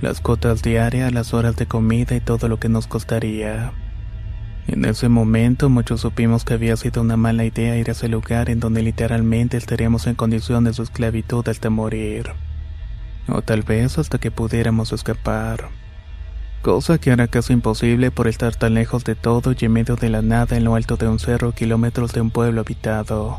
las 0.00 0.20
cotas 0.20 0.64
diarias, 0.64 1.12
las 1.12 1.32
horas 1.32 1.54
de 1.54 1.66
comida 1.66 2.16
y 2.16 2.20
todo 2.20 2.48
lo 2.48 2.58
que 2.58 2.68
nos 2.68 2.88
costaría. 2.88 3.72
En 4.66 4.84
ese 4.86 5.08
momento 5.08 5.68
muchos 5.68 6.00
supimos 6.00 6.44
que 6.44 6.54
había 6.54 6.76
sido 6.76 7.02
una 7.02 7.16
mala 7.16 7.44
idea 7.44 7.76
ir 7.76 7.88
a 7.88 7.92
ese 7.92 8.08
lugar 8.08 8.50
en 8.50 8.58
donde 8.58 8.82
literalmente 8.82 9.56
estaríamos 9.56 10.08
en 10.08 10.16
condiciones 10.16 10.78
de 10.78 10.82
esclavitud 10.82 11.48
hasta 11.48 11.70
morir. 11.70 12.32
O 13.28 13.42
tal 13.42 13.62
vez 13.62 13.96
hasta 13.96 14.18
que 14.18 14.32
pudiéramos 14.32 14.92
escapar 14.92 15.83
cosa 16.64 16.96
que 16.96 17.10
era 17.10 17.28
casi 17.28 17.52
imposible 17.52 18.10
por 18.10 18.26
estar 18.26 18.56
tan 18.56 18.72
lejos 18.72 19.04
de 19.04 19.14
todo 19.14 19.52
y 19.52 19.66
en 19.66 19.72
medio 19.72 19.96
de 19.96 20.08
la 20.08 20.22
nada 20.22 20.56
en 20.56 20.64
lo 20.64 20.76
alto 20.76 20.96
de 20.96 21.06
un 21.06 21.18
cerro 21.18 21.52
kilómetros 21.52 22.14
de 22.14 22.22
un 22.22 22.30
pueblo 22.30 22.62
habitado. 22.62 23.38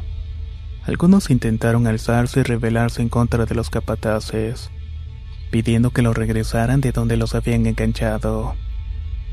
Algunos 0.86 1.32
intentaron 1.32 1.88
alzarse 1.88 2.42
y 2.42 2.44
rebelarse 2.44 3.02
en 3.02 3.10
contra 3.10 3.48
de 3.48 3.56
los 3.56 3.72
capataces, 3.72 4.70
pidiendo 5.50 5.90
que 5.90 6.04
los 6.04 6.16
regresaran 6.16 6.82
de 6.82 6.92
donde 6.92 7.18
los 7.18 7.34
habían 7.34 7.66
enganchado. 7.66 8.54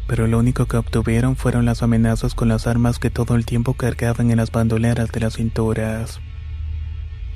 Pero 0.07 0.27
lo 0.27 0.39
único 0.39 0.65
que 0.65 0.79
obtuvieron 0.79 1.37
fueron 1.37 1.67
las 1.67 1.83
amenazas 1.83 2.35
con 2.35 2.49
las 2.49 2.67
armas 2.67 2.99
que 2.99 3.11
todo 3.11 3.35
el 3.37 3.45
tiempo 3.45 3.75
cargaban 3.75 4.31
en 4.31 4.39
las 4.39 4.51
bandoleras 4.51 5.13
de 5.13 5.21
las 5.21 5.35
cinturas. 5.35 6.19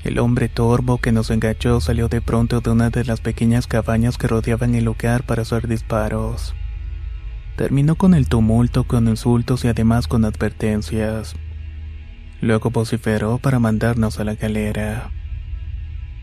El 0.07 0.21
hombre 0.21 0.49
torvo 0.49 0.99
que 0.99 1.11
nos 1.11 1.31
enganchó 1.33 1.81
salió 1.81 2.07
de 2.07 2.21
pronto 2.21 2.61
de 2.61 2.71
una 2.71 2.91
de 2.91 3.05
las 3.05 3.21
pequeñas 3.21 3.67
cabañas 3.67 4.19
que 4.19 4.29
rodeaban 4.29 4.77
el 4.77 4.85
lugar 4.85 5.27
para 5.27 5.43
hacer 5.43 5.67
disparos. 5.67 6.55
Terminó 7.57 7.97
con 7.97 8.15
el 8.15 8.29
tumulto, 8.29 8.85
con 8.85 9.09
insultos 9.09 9.65
y 9.65 9.69
además 9.69 10.07
con 10.07 10.25
advertencias. 10.25 11.35
Luego 12.41 12.71
vociferó 12.71 13.39
para 13.39 13.59
mandarnos 13.59 14.21
a 14.21 14.25
la 14.25 14.37
galera. 14.37 15.11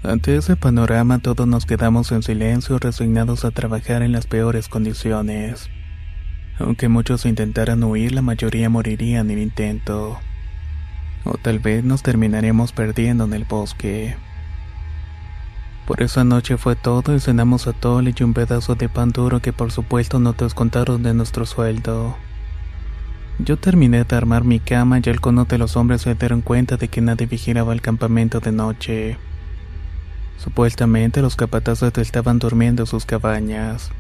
Ante 0.02 0.38
ese 0.38 0.56
panorama 0.56 1.20
todos 1.20 1.46
nos 1.46 1.66
quedamos 1.66 2.14
en 2.14 2.24
silencio 2.24 2.80
resignados 2.80 3.44
a 3.44 3.52
trabajar 3.52 4.02
en 4.02 4.14
las 4.14 4.28
peores 4.28 4.70
condiciones. 4.70 5.70
Aunque 6.58 6.88
muchos 6.88 7.26
intentaran 7.26 7.84
huir, 7.84 8.14
la 8.14 8.22
mayoría 8.22 8.70
moriría 8.70 9.20
en 9.20 9.30
el 9.30 9.40
intento. 9.40 10.22
O 11.26 11.38
tal 11.38 11.60
vez 11.60 11.84
nos 11.84 12.04
terminaremos 12.04 12.72
perdiendo 12.72 13.24
en 13.24 13.34
el 13.34 13.46
bosque. 13.46 14.16
Por 15.86 16.02
esa 16.02 16.24
noche 16.24 16.58
fue 16.58 16.76
todo 16.76 17.14
y 17.14 17.20
cenamos 17.20 17.68
atole 17.68 18.14
y 18.18 18.24
un 18.24 18.34
pedazo 18.34 18.76
de 18.76 18.88
pan 18.88 19.12
duro 19.12 19.42
que 19.42 19.52
por 19.52 19.72
supuesto 19.72 20.20
no 20.20 20.34
te 20.34 20.46
descontaron 20.46 21.04
de 21.04 21.14
nuestro 21.14 21.46
sueldo. 21.46 22.16
Yo 23.40 23.58
terminé 23.58 24.04
de 24.04 24.16
armar 24.16 24.44
mi 24.44 24.60
cama 24.60 25.00
y 25.04 25.10
algunos 25.10 25.48
de 25.48 25.58
los 25.58 25.76
hombres 25.76 26.04
se 26.04 26.16
dieron 26.16 26.42
cuenta 26.42 26.78
de 26.78 26.88
que 26.88 27.02
nadie 27.02 27.26
vigilaba 27.26 27.74
el 27.74 27.82
campamento 27.82 28.40
de 28.40 28.52
noche. 28.52 29.18
Supuestamente 30.38 31.22
los 31.22 31.36
capatazes 31.36 31.98
estaban 31.98 32.40
durmiendo 32.40 32.84
en 32.84 32.88
sus 32.88 33.06
cabañas. 33.06 33.92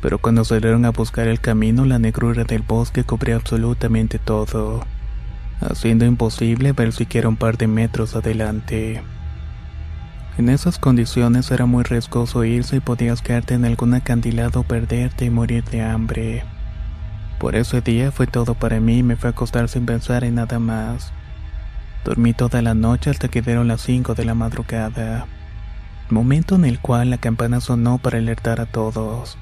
Pero 0.00 0.18
cuando 0.18 0.44
salieron 0.44 0.86
a 0.86 0.90
buscar 0.90 1.28
el 1.28 1.40
camino, 1.40 1.84
la 1.84 1.98
negrura 1.98 2.44
del 2.44 2.62
bosque 2.62 3.04
cubría 3.04 3.36
absolutamente 3.36 4.18
todo, 4.18 4.84
haciendo 5.60 6.04
imposible 6.04 6.72
ver 6.72 6.92
siquiera 6.92 7.28
un 7.28 7.36
par 7.36 7.58
de 7.58 7.66
metros 7.66 8.16
adelante. 8.16 9.02
En 10.38 10.48
esas 10.48 10.78
condiciones 10.78 11.50
era 11.50 11.66
muy 11.66 11.84
riesgoso 11.84 12.44
irse 12.44 12.76
y 12.76 12.80
podías 12.80 13.20
quedarte 13.20 13.54
en 13.54 13.64
algún 13.64 13.94
acantilado, 13.94 14.62
perderte 14.62 15.26
y 15.26 15.30
morir 15.30 15.64
de 15.64 15.82
hambre. 15.82 16.44
Por 17.38 17.56
ese 17.56 17.80
día 17.80 18.10
fue 18.12 18.26
todo 18.26 18.54
para 18.54 18.80
mí 18.80 18.98
y 18.98 19.02
me 19.02 19.16
fue 19.16 19.28
a 19.28 19.32
acostar 19.32 19.68
sin 19.68 19.86
pensar 19.86 20.24
en 20.24 20.36
nada 20.36 20.58
más. 20.58 21.12
Dormí 22.04 22.32
toda 22.32 22.62
la 22.62 22.74
noche 22.74 23.10
hasta 23.10 23.28
que 23.28 23.42
dieron 23.42 23.68
las 23.68 23.82
5 23.82 24.14
de 24.14 24.24
la 24.24 24.34
madrugada, 24.34 25.26
momento 26.08 26.54
en 26.54 26.64
el 26.64 26.80
cual 26.80 27.10
la 27.10 27.18
campana 27.18 27.60
sonó 27.60 27.98
para 27.98 28.18
alertar 28.18 28.60
a 28.60 28.66
todos. 28.66 29.36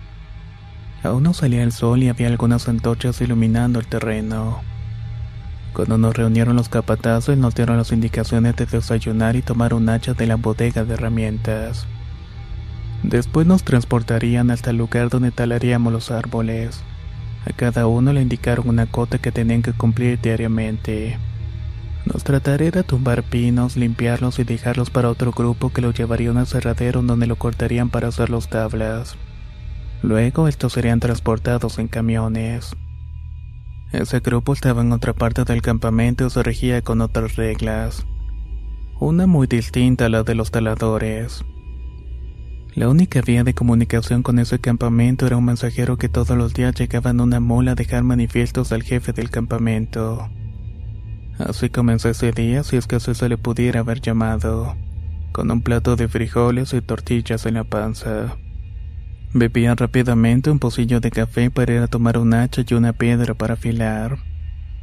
Aún 1.04 1.22
no 1.22 1.32
salía 1.32 1.62
el 1.62 1.70
sol 1.70 2.02
y 2.02 2.08
había 2.08 2.26
algunas 2.26 2.68
antorchas 2.68 3.20
iluminando 3.20 3.78
el 3.78 3.86
terreno. 3.86 4.62
Cuando 5.72 5.98
nos 5.98 6.16
reunieron 6.16 6.56
los 6.56 6.68
capatazos 6.68 7.36
nos 7.36 7.54
dieron 7.54 7.76
las 7.76 7.92
indicaciones 7.92 8.56
de 8.56 8.66
desayunar 8.66 9.36
y 9.36 9.42
tomar 9.42 9.74
un 9.74 9.88
hacha 9.88 10.14
de 10.14 10.26
la 10.26 10.36
bodega 10.36 10.84
de 10.84 10.94
herramientas. 10.94 11.86
Después 13.02 13.46
nos 13.46 13.62
transportarían 13.62 14.50
hasta 14.50 14.70
el 14.70 14.76
lugar 14.76 15.08
donde 15.08 15.30
talaríamos 15.30 15.92
los 15.92 16.10
árboles. 16.10 16.80
A 17.46 17.52
cada 17.52 17.86
uno 17.86 18.12
le 18.12 18.22
indicaron 18.22 18.68
una 18.68 18.86
cota 18.86 19.18
que 19.18 19.30
tenían 19.30 19.62
que 19.62 19.72
cumplir 19.72 20.20
diariamente. 20.20 21.16
Nos 22.04 22.24
trataré 22.24 22.68
era 22.68 22.82
tumbar 22.82 23.22
pinos, 23.22 23.76
limpiarlos 23.76 24.38
y 24.38 24.44
dejarlos 24.44 24.90
para 24.90 25.10
otro 25.10 25.32
grupo 25.32 25.70
que 25.70 25.82
lo 25.82 25.92
llevaría 25.92 26.30
a 26.30 26.32
un 26.32 26.38
aserradero 26.38 27.02
donde 27.02 27.26
lo 27.26 27.36
cortarían 27.36 27.90
para 27.90 28.08
hacer 28.08 28.30
los 28.30 28.48
tablas. 28.48 29.16
Luego 30.02 30.48
estos 30.48 30.72
serían 30.72 31.00
transportados 31.00 31.78
en 31.78 31.88
camiones. 31.88 32.74
Ese 33.92 34.20
grupo 34.20 34.52
estaba 34.52 34.82
en 34.82 34.92
otra 34.92 35.14
parte 35.14 35.44
del 35.44 35.62
campamento 35.62 36.26
y 36.26 36.30
se 36.30 36.42
regía 36.42 36.82
con 36.82 37.00
otras 37.00 37.36
reglas. 37.36 38.06
Una 39.00 39.26
muy 39.26 39.46
distinta 39.46 40.06
a 40.06 40.08
la 40.10 40.24
de 40.24 40.34
los 40.34 40.50
taladores. 40.50 41.42
La 42.74 42.88
única 42.88 43.22
vía 43.22 43.44
de 43.44 43.54
comunicación 43.54 44.22
con 44.22 44.38
ese 44.38 44.58
campamento 44.58 45.26
era 45.26 45.38
un 45.38 45.46
mensajero 45.46 45.96
que 45.96 46.10
todos 46.10 46.36
los 46.36 46.52
días 46.52 46.74
llegaba 46.74 47.10
en 47.10 47.20
una 47.20 47.40
mula 47.40 47.72
a 47.72 47.74
dejar 47.74 48.04
manifiestos 48.04 48.72
al 48.72 48.82
jefe 48.82 49.12
del 49.12 49.30
campamento. 49.30 50.28
Así 51.38 51.70
comenzó 51.70 52.10
ese 52.10 52.30
día, 52.32 52.64
si 52.64 52.76
es 52.76 52.86
que 52.86 53.00
se 53.00 53.28
le 53.28 53.38
pudiera 53.38 53.80
haber 53.80 54.00
llamado, 54.00 54.76
con 55.32 55.50
un 55.50 55.62
plato 55.62 55.96
de 55.96 56.08
frijoles 56.08 56.74
y 56.74 56.82
tortillas 56.82 57.46
en 57.46 57.54
la 57.54 57.64
panza. 57.64 58.36
Bebía 59.34 59.74
rápidamente 59.74 60.50
un 60.50 60.58
pocillo 60.58 61.00
de 61.00 61.10
café 61.10 61.50
para 61.50 61.74
ir 61.74 61.80
a 61.80 61.86
tomar 61.86 62.16
un 62.16 62.32
hacha 62.32 62.62
y 62.66 62.72
una 62.72 62.94
piedra 62.94 63.34
para 63.34 63.54
afilar, 63.54 64.18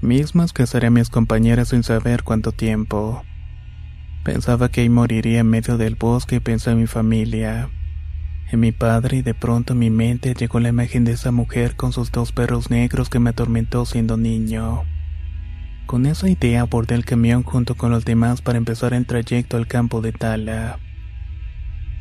mismas 0.02 0.54
que 0.54 0.64
a 0.64 0.90
mis 0.92 1.10
compañeras 1.10 1.70
sin 1.70 1.82
saber 1.82 2.22
cuánto 2.22 2.52
tiempo. 2.52 3.24
Pensaba 4.24 4.70
que 4.70 4.82
ahí 4.82 4.90
moriría 4.90 5.40
en 5.40 5.50
medio 5.50 5.78
del 5.78 5.96
bosque 5.96 6.36
y 6.36 6.40
pensé 6.42 6.72
en 6.72 6.80
mi 6.80 6.86
familia, 6.86 7.70
en 8.52 8.60
mi 8.60 8.72
padre 8.72 9.18
y 9.18 9.22
de 9.24 9.34
pronto 9.34 9.74
mi 9.74 9.90
mente 9.90 10.36
llegó 10.36 10.60
la 10.60 10.70
imagen 10.70 11.06
de 11.06 11.14
esa 11.14 11.32
mujer 11.32 11.76
con 11.76 11.92
sus 11.92 12.12
dos 12.12 12.32
perros 12.32 12.70
negros 12.70 13.10
que 13.10 13.18
me 13.18 13.32
atormentó 13.32 13.84
siendo 13.88 14.16
niño. 14.16 14.84
Con 15.88 16.06
esa 16.06 16.30
idea 16.30 16.62
abordé 16.62 16.94
el 16.94 17.06
camión 17.06 17.42
junto 17.42 17.74
con 17.74 17.90
los 17.90 18.06
demás 18.06 18.44
para 18.44 18.60
empezar 18.60 18.94
el 18.94 19.08
trayecto 19.08 19.58
al 19.58 19.66
campo 19.66 20.02
de 20.02 20.12
Tala. 20.12 20.78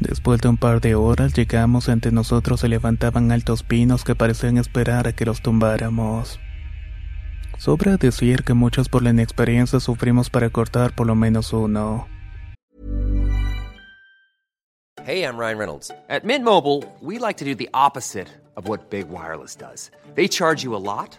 Después 0.00 0.40
de 0.40 0.48
un 0.48 0.56
par 0.56 0.80
de 0.80 0.94
horas 0.94 1.34
llegamos 1.34 1.88
ante 1.88 2.10
nosotros 2.12 2.60
se 2.60 2.68
levantaban 2.68 3.32
altos 3.32 3.62
pinos 3.62 4.04
que 4.04 4.14
parecían 4.14 4.58
esperar 4.58 5.06
a 5.06 5.12
que 5.12 5.24
los 5.24 5.40
tumbáramos. 5.40 6.40
Sobra 7.58 7.96
decir 7.96 8.44
que 8.44 8.54
muchos 8.54 8.88
por 8.88 9.02
la 9.02 9.10
inexperiencia 9.10 9.80
sufrimos 9.80 10.28
para 10.28 10.50
cortar 10.50 10.94
por 10.94 11.06
lo 11.06 11.14
menos 11.14 11.52
uno. 11.52 12.06
Hey, 15.06 15.22
I'm 15.22 15.36
Ryan 15.36 15.58
Reynolds. 15.58 15.90
At 16.08 16.24
Mint 16.24 16.44
Mobile, 16.44 16.82
we 17.02 17.18
like 17.18 17.36
to 17.36 17.44
do 17.44 17.54
the 17.54 17.68
opposite 17.74 18.28
of 18.56 18.68
what 18.68 18.88
Big 18.88 19.10
Wireless 19.10 19.54
does. 19.54 19.90
They 20.14 20.28
charge 20.28 20.64
you 20.64 20.74
a 20.74 20.80
lot, 20.80 21.18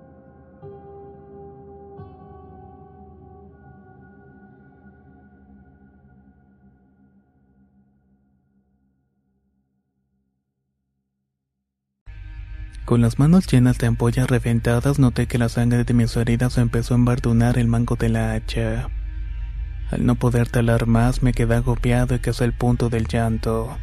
Con 12.85 13.01
las 13.01 13.19
manos 13.19 13.47
llenas 13.47 13.77
de 13.77 13.87
ampollas 13.87 14.27
reventadas 14.27 14.99
noté 14.99 15.27
que 15.27 15.37
la 15.37 15.49
sangre 15.49 15.83
de 15.83 15.93
mis 15.93 16.15
heridas 16.17 16.57
empezó 16.57 16.93
a 16.93 16.97
embardunar 16.97 17.57
el 17.57 17.67
mango 17.67 17.95
de 17.95 18.09
la 18.09 18.33
hacha. 18.33 18.89
Al 19.91 20.05
no 20.05 20.15
poder 20.15 20.49
talar 20.49 20.87
más 20.87 21.21
me 21.21 21.31
quedé 21.31 21.55
agobiado 21.55 22.15
y 22.15 22.19
casi 22.19 22.43
al 22.43 22.53
punto 22.53 22.89
del 22.89 23.07
llanto. 23.07 23.77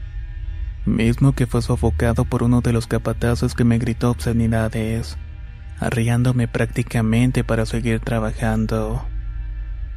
Mismo 0.85 1.33
que 1.33 1.47
fue 1.47 1.63
sofocado 1.63 2.25
por 2.25 2.43
uno 2.43 2.61
de 2.61 2.73
los 2.73 2.87
capataces 2.87 3.55
que 3.55 3.65
me 3.65 3.79
gritó 3.79 4.11
obscenidades, 4.11 5.17
arriándome 5.79 6.49
prácticamente 6.49 7.45
para 7.45 7.67
seguir 7.67 8.01
trabajando. 8.01 9.05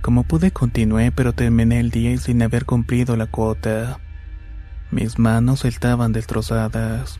Como 0.02 0.24
pude 0.24 0.52
continué 0.52 1.12
pero 1.12 1.34
terminé 1.34 1.80
el 1.80 1.92
día 1.92 2.12
y 2.12 2.18
sin 2.18 2.42
haber 2.42 2.66
cumplido 2.66 3.16
la 3.16 3.28
cuota. 3.28 4.00
Mis 4.92 5.18
manos 5.18 5.64
estaban 5.66 6.12
destrozadas. 6.12 7.20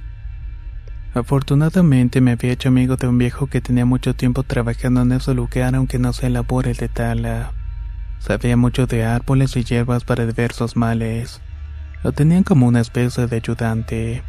Afortunadamente 1.14 2.22
me 2.22 2.32
había 2.32 2.54
hecho 2.54 2.70
amigo 2.70 2.96
de 2.96 3.08
un 3.08 3.18
viejo 3.18 3.48
que 3.48 3.60
tenía 3.60 3.86
mucho 3.86 4.16
tiempo 4.16 4.44
trabajando 4.44 5.02
en 5.02 5.12
ese 5.12 5.34
lugar 5.34 5.76
aunque 5.76 6.00
no 6.00 6.14
se 6.14 6.30
labores 6.30 6.78
de 6.78 6.88
tala. 6.88 7.52
Sabía 8.20 8.56
mucho 8.56 8.88
de 8.88 9.04
árboles 9.04 9.58
y 9.58 9.64
hierbas 9.66 10.06
para 10.06 10.26
diversos 10.26 10.78
males. 10.78 11.42
Lo 12.02 12.14
tenían 12.14 12.44
como 12.44 12.66
una 12.66 12.80
especie 12.80 13.28
de 13.28 13.36
ayudante. 13.36 14.24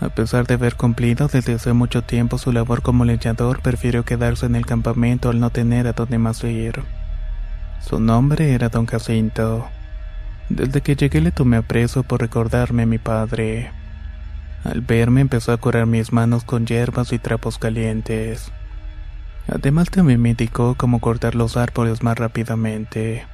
A 0.00 0.08
pesar 0.08 0.46
de 0.46 0.54
haber 0.54 0.76
cumplido 0.76 1.28
desde 1.28 1.54
hace 1.54 1.74
mucho 1.74 2.02
tiempo 2.02 2.38
su 2.38 2.52
labor 2.52 2.80
como 2.80 3.04
leñador, 3.04 3.60
prefirió 3.60 4.04
quedarse 4.04 4.46
en 4.46 4.56
el 4.56 4.64
campamento 4.64 5.28
al 5.28 5.40
no 5.40 5.50
tener 5.50 5.86
a 5.86 5.92
dónde 5.92 6.18
más 6.18 6.42
ir. 6.42 6.82
Su 7.80 8.00
nombre 8.00 8.54
era 8.54 8.70
Don 8.70 8.86
Jacinto. 8.86 9.68
Desde 10.48 10.80
que 10.80 10.96
llegué 10.96 11.20
le 11.20 11.32
tomé 11.32 11.58
aprecio 11.58 12.02
por 12.02 12.20
recordarme 12.20 12.84
a 12.84 12.86
mi 12.86 12.98
padre. 12.98 13.70
Al 14.64 14.80
verme 14.80 15.20
empezó 15.20 15.52
a 15.52 15.56
curar 15.56 15.86
mis 15.86 16.12
manos 16.12 16.44
con 16.44 16.66
hierbas 16.66 17.12
y 17.12 17.18
trapos 17.18 17.58
calientes. 17.58 18.52
Además 19.48 19.90
también 19.90 20.20
me 20.22 20.30
indicó 20.30 20.76
cómo 20.76 21.00
cortar 21.00 21.34
los 21.34 21.56
árboles 21.56 22.02
más 22.02 22.16
rápidamente. 22.16 23.26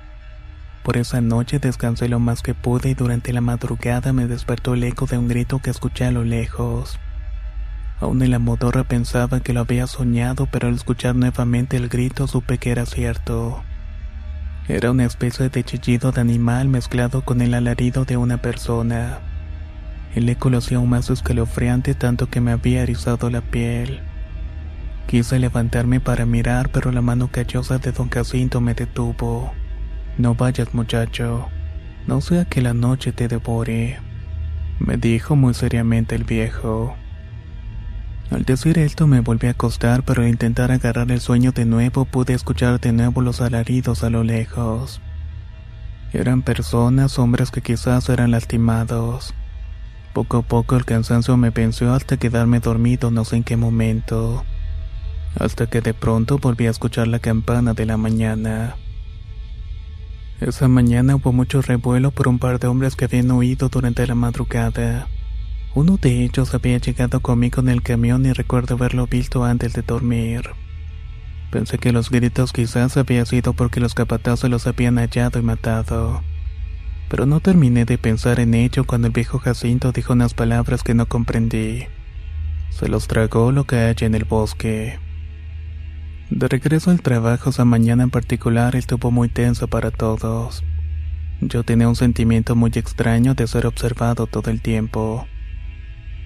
Por 0.83 0.97
esa 0.97 1.21
noche 1.21 1.59
descansé 1.59 2.09
lo 2.09 2.19
más 2.19 2.41
que 2.41 2.55
pude 2.55 2.91
y 2.91 2.95
durante 2.95 3.35
la 3.35 3.43
madrugada 3.43 4.15
me 4.15 4.27
despertó 4.27 4.73
el 4.73 4.85
eco 4.85 5.07
de 5.07 5.19
un 5.19 5.29
grito 5.29 5.59
que 5.59 5.69
escuché 5.69 6.07
a 6.07 6.11
lo 6.11 6.25
lejos. 6.25 6.99
Aún 8.01 8.23
en 8.23 8.31
la 8.31 8.39
modorra 8.39 8.85
pensaba 8.85 9.41
que 9.41 9.53
lo 9.53 9.61
había 9.61 9.87
soñado, 9.87 10.47
pero 10.47 10.69
al 10.69 10.75
escuchar 10.75 11.15
nuevamente 11.15 11.77
el 11.77 11.89
grito 11.89 12.27
supe 12.27 12.57
que 12.57 12.71
era 12.71 12.87
cierto. 12.87 13.63
Era 14.69 14.91
una 14.93 15.05
especie 15.05 15.49
de 15.49 15.65
chillido 15.65 16.13
de 16.13 16.21
animal 16.21 16.69
mezclado 16.69 17.23
con 17.23 17.43
el 17.43 17.55
alarido 17.55 18.05
de 18.05 18.17
una 18.17 18.41
persona. 18.41 19.19
El 20.15 20.29
eco 20.29 20.51
lo 20.51 20.59
hacía 20.59 20.79
aún 20.79 20.91
más 20.91 21.11
escalofriante 21.11 21.95
tanto 21.95 22.29
que 22.29 22.41
me 22.41 22.53
había 22.53 22.83
erizado 22.83 23.31
la 23.31 23.41
piel. 23.41 24.01
Quise 25.07 25.39
levantarme 25.39 26.01
para 26.01 26.27
mirar, 26.27 26.71
pero 26.71 26.93
la 26.93 27.03
mano 27.03 27.29
callosa 27.29 27.79
de 27.79 27.93
don 27.93 28.11
Jacinto 28.11 28.61
me 28.61 28.75
detuvo. 28.75 29.53
No 30.19 30.35
vayas, 30.35 30.75
muchacho. 30.75 31.49
No 32.07 32.21
sea 32.21 32.45
que 32.45 32.63
la 32.63 32.75
noche 32.75 33.13
te 33.13 33.29
devore, 33.29 33.99
me 34.79 34.97
dijo 34.97 35.37
muy 35.37 35.55
seriamente 35.55 36.15
el 36.15 36.25
viejo. 36.25 36.97
Al 38.31 38.45
decir 38.45 38.79
esto 38.79 39.07
me 39.07 39.21
volví 39.21 39.49
a 39.49 39.53
acostar, 39.53 40.03
pero 40.05 40.23
al 40.23 40.29
intentar 40.29 40.71
agarrar 40.71 41.11
el 41.11 41.21
sueño 41.21 41.53
de 41.53 41.65
nuevo 41.65 42.05
pude 42.05 42.35
escuchar 42.35 42.79
de 42.81 42.93
nuevo 42.93 43.23
los 43.23 43.41
alaridos 43.41 44.05
a 44.05 44.11
lo 44.11 44.23
lejos. 44.23 45.01
Eran 46.13 46.43
personas, 46.43 47.19
hombres 47.19 47.51
que 47.51 47.61
quizás 47.61 48.09
eran 48.09 48.31
lastimados. 48.31 49.35
Poco 50.13 50.39
a 50.39 50.43
poco 50.43 50.77
el 50.77 50.85
cansancio 50.85 51.37
me 51.37 51.51
venció 51.51 51.93
hasta 51.93 52.17
quedarme 52.17 52.61
dormido 52.61 53.11
no 53.11 53.25
sé 53.25 53.37
en 53.37 53.45
qué 53.45 53.57
momento. 53.57 54.45
Hasta 55.39 55.67
que 55.67 55.81
de 55.81 55.95
pronto 55.95 56.39
volví 56.39 56.67
a 56.67 56.71
escuchar 56.71 57.09
la 57.09 57.19
campana 57.19 57.75
de 57.75 57.87
la 57.87 57.97
mañana. 57.97 58.77
Esa 60.41 60.69
mañana 60.69 61.17
hubo 61.17 61.33
mucho 61.33 61.63
revuelo 61.63 62.11
por 62.11 62.29
un 62.29 62.39
par 62.39 62.59
de 62.59 62.69
hombres 62.69 62.97
que 62.97 63.05
habían 63.05 63.31
huido 63.31 63.69
durante 63.69 64.07
la 64.07 64.15
madrugada. 64.15 65.09
Uno 65.75 65.97
de 65.97 66.25
ellos 66.25 66.55
había 66.55 66.79
llegado 66.79 67.21
conmigo 67.21 67.61
en 67.61 67.69
el 67.69 67.83
camión 67.83 68.25
y 68.25 68.33
recuerdo 68.33 68.75
haberlo 68.75 69.07
visto 69.07 69.45
antes 69.45 69.75
de 69.75 69.83
dormir. 69.83 70.43
Pensé 71.51 71.79
que 71.79 71.93
los 71.93 72.11
gritos 72.11 72.53
quizás 72.53 72.97
había 72.97 73.25
sido 73.27 73.53
porque 73.53 73.81
los 73.81 73.95
capatazos 73.95 74.51
los 74.51 74.67
habían 74.67 74.97
hallado 74.97 75.39
y 75.39 75.43
matado 75.43 76.23
pero 77.09 77.27
no 77.27 77.41
terminé 77.41 77.85
de 77.85 77.99
pensar 77.99 78.41
en 78.41 78.55
ello 78.55 78.85
cuando 78.85 79.07
el 79.07 79.13
viejo 79.13 79.39
Jacinto 79.39 79.93
dijo 79.93 80.13
unas 80.13 80.35
palabras 80.35 80.83
que 80.83 80.95
no 80.95 81.07
comprendí. 81.07 81.87
Se 82.71 82.89
los 82.89 83.09
tragó 83.09 83.51
lo 83.51 83.65
que 83.65 83.77
hay 83.77 83.97
en 84.01 84.15
el 84.15 84.25
bosque. 84.25 84.99
De 86.31 86.47
regreso 86.47 86.91
al 86.91 87.01
trabajo 87.01 87.51
esa 87.51 87.65
mañana 87.65 88.03
en 88.03 88.11
particular 88.11 88.77
estuvo 88.77 89.11
muy 89.11 89.29
tenso 89.29 89.69
para 89.69 89.91
todos. 89.91 90.63
Yo 91.41 91.63
tenía 91.63 91.89
un 91.89 91.97
sentimiento 91.97 92.55
muy 92.55 92.71
extraño 92.75 93.35
de 93.35 93.47
ser 93.47 93.67
observado 93.67 94.27
todo 94.27 94.51
el 94.51 94.61
tiempo. 94.61 95.27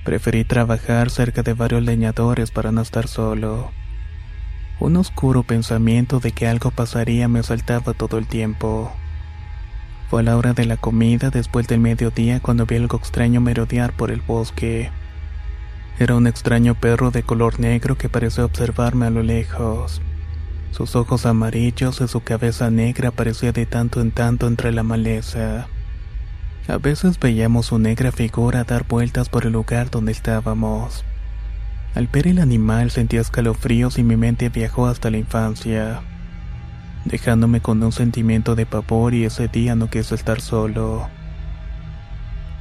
Preferí 0.05 0.45
trabajar 0.45 1.11
cerca 1.11 1.43
de 1.43 1.55
varios 1.55 1.83
leñadores 1.83 2.51
para 2.51 2.73
no 2.73 2.81
estar 2.81 3.07
solo. 3.07 3.71
Un 4.81 4.97
oscuro 4.97 5.45
pensamiento 5.45 6.19
de 6.19 6.33
que 6.33 6.49
algo 6.49 6.73
pasaría 6.73 7.29
me 7.29 7.39
asaltaba 7.39 7.93
todo 7.93 8.19
el 8.19 8.27
tiempo. 8.27 8.93
Fue 10.13 10.21
a 10.21 10.25
la 10.25 10.37
hora 10.37 10.53
de 10.53 10.67
la 10.67 10.77
comida 10.77 11.31
después 11.31 11.67
del 11.69 11.81
mediodía 11.81 12.39
cuando 12.41 12.67
vi 12.67 12.77
algo 12.77 12.99
extraño 12.99 13.41
merodear 13.41 13.95
por 13.95 14.11
el 14.11 14.21
bosque. 14.21 14.91
Era 15.99 16.17
un 16.17 16.27
extraño 16.27 16.75
perro 16.75 17.11
de 17.11 17.23
color 17.23 17.59
negro 17.59 17.97
que 17.97 18.11
pareció 18.11 18.45
observarme 18.45 19.07
a 19.07 19.11
lo 19.11 19.23
lejos. 19.23 20.03
Sus 20.71 20.97
ojos 20.97 21.25
amarillos 21.25 22.03
y 22.03 22.09
su 22.09 22.21
cabeza 22.21 22.71
negra 22.71 23.09
aparecía 23.09 23.53
de 23.53 23.65
tanto 23.65 24.03
en 24.03 24.11
tanto 24.11 24.49
entre 24.49 24.71
la 24.71 24.83
maleza. 24.83 25.69
A 26.69 26.77
veces 26.77 27.19
veíamos 27.19 27.65
su 27.65 27.79
negra 27.79 28.13
figura 28.13 28.65
dar 28.65 28.87
vueltas 28.87 29.31
por 29.31 29.47
el 29.47 29.53
lugar 29.55 29.91
donde 29.91 30.13
estábamos. 30.13 31.07
Al 31.95 32.07
ver 32.09 32.27
el 32.27 32.39
animal 32.39 32.91
sentí 32.91 33.17
escalofríos 33.17 33.97
y 33.97 34.03
mi 34.03 34.19
mente 34.19 34.51
viajó 34.51 34.89
hasta 34.89 35.11
la 35.11 35.17
infancia 35.17 36.03
dejándome 37.05 37.61
con 37.61 37.83
un 37.83 37.93
sentimiento 37.93 38.55
de 38.55 38.67
pavor 38.67 39.15
y 39.15 39.25
ese 39.25 39.49
día 39.49 39.75
no 39.75 39.91
quise 39.91 40.15
estar 40.15 40.41
solo. 40.41 41.09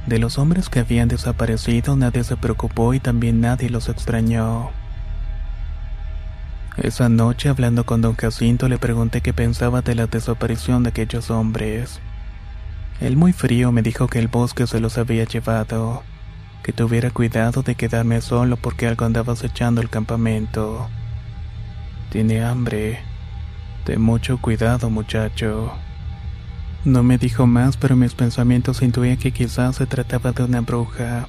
De 0.06 0.18
los 0.18 0.38
hombres 0.38 0.68
que 0.68 0.80
habían 0.80 1.08
desaparecido 1.08 1.96
nadie 1.96 2.24
se 2.24 2.36
preocupó 2.36 2.92
y 2.94 3.00
también 3.00 3.40
nadie 3.40 3.70
los 3.70 3.88
extrañó. 3.88 4.70
Esa 6.76 7.08
noche 7.08 7.48
hablando 7.48 7.84
con 7.84 8.00
don 8.00 8.16
Jacinto 8.16 8.68
le 8.68 8.78
pregunté 8.78 9.20
qué 9.20 9.32
pensaba 9.32 9.82
de 9.82 9.94
la 9.94 10.06
desaparición 10.06 10.82
de 10.82 10.88
aquellos 10.88 11.30
hombres. 11.30 12.00
Él 13.00 13.16
muy 13.16 13.32
frío 13.32 13.72
me 13.72 13.82
dijo 13.82 14.08
que 14.08 14.18
el 14.18 14.28
bosque 14.28 14.66
se 14.66 14.80
los 14.80 14.96
había 14.96 15.24
llevado, 15.24 16.02
que 16.62 16.72
tuviera 16.72 17.10
cuidado 17.10 17.62
de 17.62 17.74
quedarme 17.74 18.20
solo 18.20 18.56
porque 18.56 18.86
algo 18.86 19.04
andaba 19.04 19.34
acechando 19.34 19.80
el 19.80 19.90
campamento. 19.90 20.88
Tiene 22.10 22.42
hambre, 22.42 23.00
Ten 23.84 24.00
mucho 24.00 24.38
cuidado, 24.38 24.90
muchacho. 24.90 25.72
No 26.84 27.02
me 27.02 27.18
dijo 27.18 27.46
más, 27.46 27.76
pero 27.76 27.96
mis 27.96 28.14
pensamientos 28.14 28.80
intuían 28.82 29.16
que 29.16 29.32
quizás 29.32 29.76
se 29.76 29.86
trataba 29.86 30.32
de 30.32 30.44
una 30.44 30.60
bruja, 30.60 31.26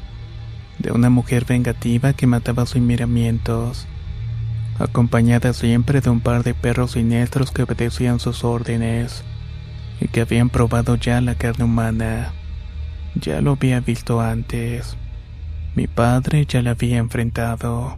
de 0.77 0.91
una 0.91 1.09
mujer 1.09 1.45
vengativa 1.45 2.13
que 2.13 2.27
mataba 2.27 2.65
sin 2.65 2.85
miramientos, 2.85 3.87
acompañada 4.77 5.53
siempre 5.53 6.01
de 6.01 6.11
un 6.11 6.21
par 6.21 6.43
de 6.43 6.53
perros 6.53 6.91
siniestros 6.91 7.51
que 7.51 7.63
obedecían 7.63 8.19
sus 8.19 8.43
órdenes 8.43 9.23
y 9.99 10.07
que 10.07 10.21
habían 10.21 10.49
probado 10.49 10.95
ya 10.95 11.21
la 11.21 11.35
carne 11.35 11.65
humana. 11.65 12.33
Ya 13.15 13.41
lo 13.41 13.51
había 13.53 13.79
visto 13.79 14.21
antes. 14.21 14.97
Mi 15.75 15.87
padre 15.87 16.45
ya 16.45 16.61
la 16.61 16.71
había 16.71 16.97
enfrentado. 16.97 17.97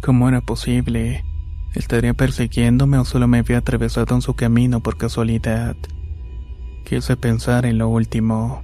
¿Cómo 0.00 0.28
era 0.28 0.40
posible? 0.40 1.24
¿Estaría 1.74 2.14
persiguiéndome 2.14 2.98
o 2.98 3.04
solo 3.04 3.26
me 3.26 3.38
había 3.38 3.58
atravesado 3.58 4.14
en 4.14 4.22
su 4.22 4.34
camino 4.34 4.80
por 4.80 4.96
casualidad? 4.96 5.76
Quise 6.84 7.16
pensar 7.16 7.66
en 7.66 7.78
lo 7.78 7.88
último. 7.88 8.62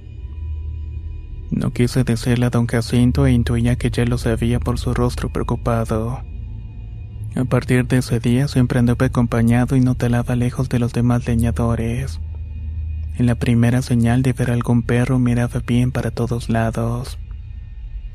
No 1.49 1.71
quise 1.73 2.05
decirle 2.05 2.45
a 2.45 2.49
don 2.49 2.67
Jacinto 2.67 3.25
e 3.25 3.33
intuía 3.33 3.75
que 3.75 3.91
ya 3.91 4.05
lo 4.05 4.17
sabía 4.17 4.61
por 4.61 4.79
su 4.79 4.93
rostro 4.93 5.29
preocupado. 5.29 6.23
A 7.35 7.43
partir 7.43 7.85
de 7.85 7.97
ese 7.97 8.21
día 8.21 8.47
siempre 8.47 8.79
anduve 8.79 9.07
acompañado 9.07 9.75
y 9.75 9.81
no 9.81 9.95
talaba 9.95 10.37
lejos 10.37 10.69
de 10.69 10.79
los 10.79 10.93
demás 10.93 11.27
leñadores. 11.27 12.21
En 13.17 13.25
la 13.25 13.35
primera 13.35 13.81
señal 13.81 14.21
de 14.21 14.31
ver 14.31 14.51
algún 14.51 14.83
perro 14.83 15.19
miraba 15.19 15.59
bien 15.59 15.91
para 15.91 16.11
todos 16.11 16.49
lados. 16.49 17.19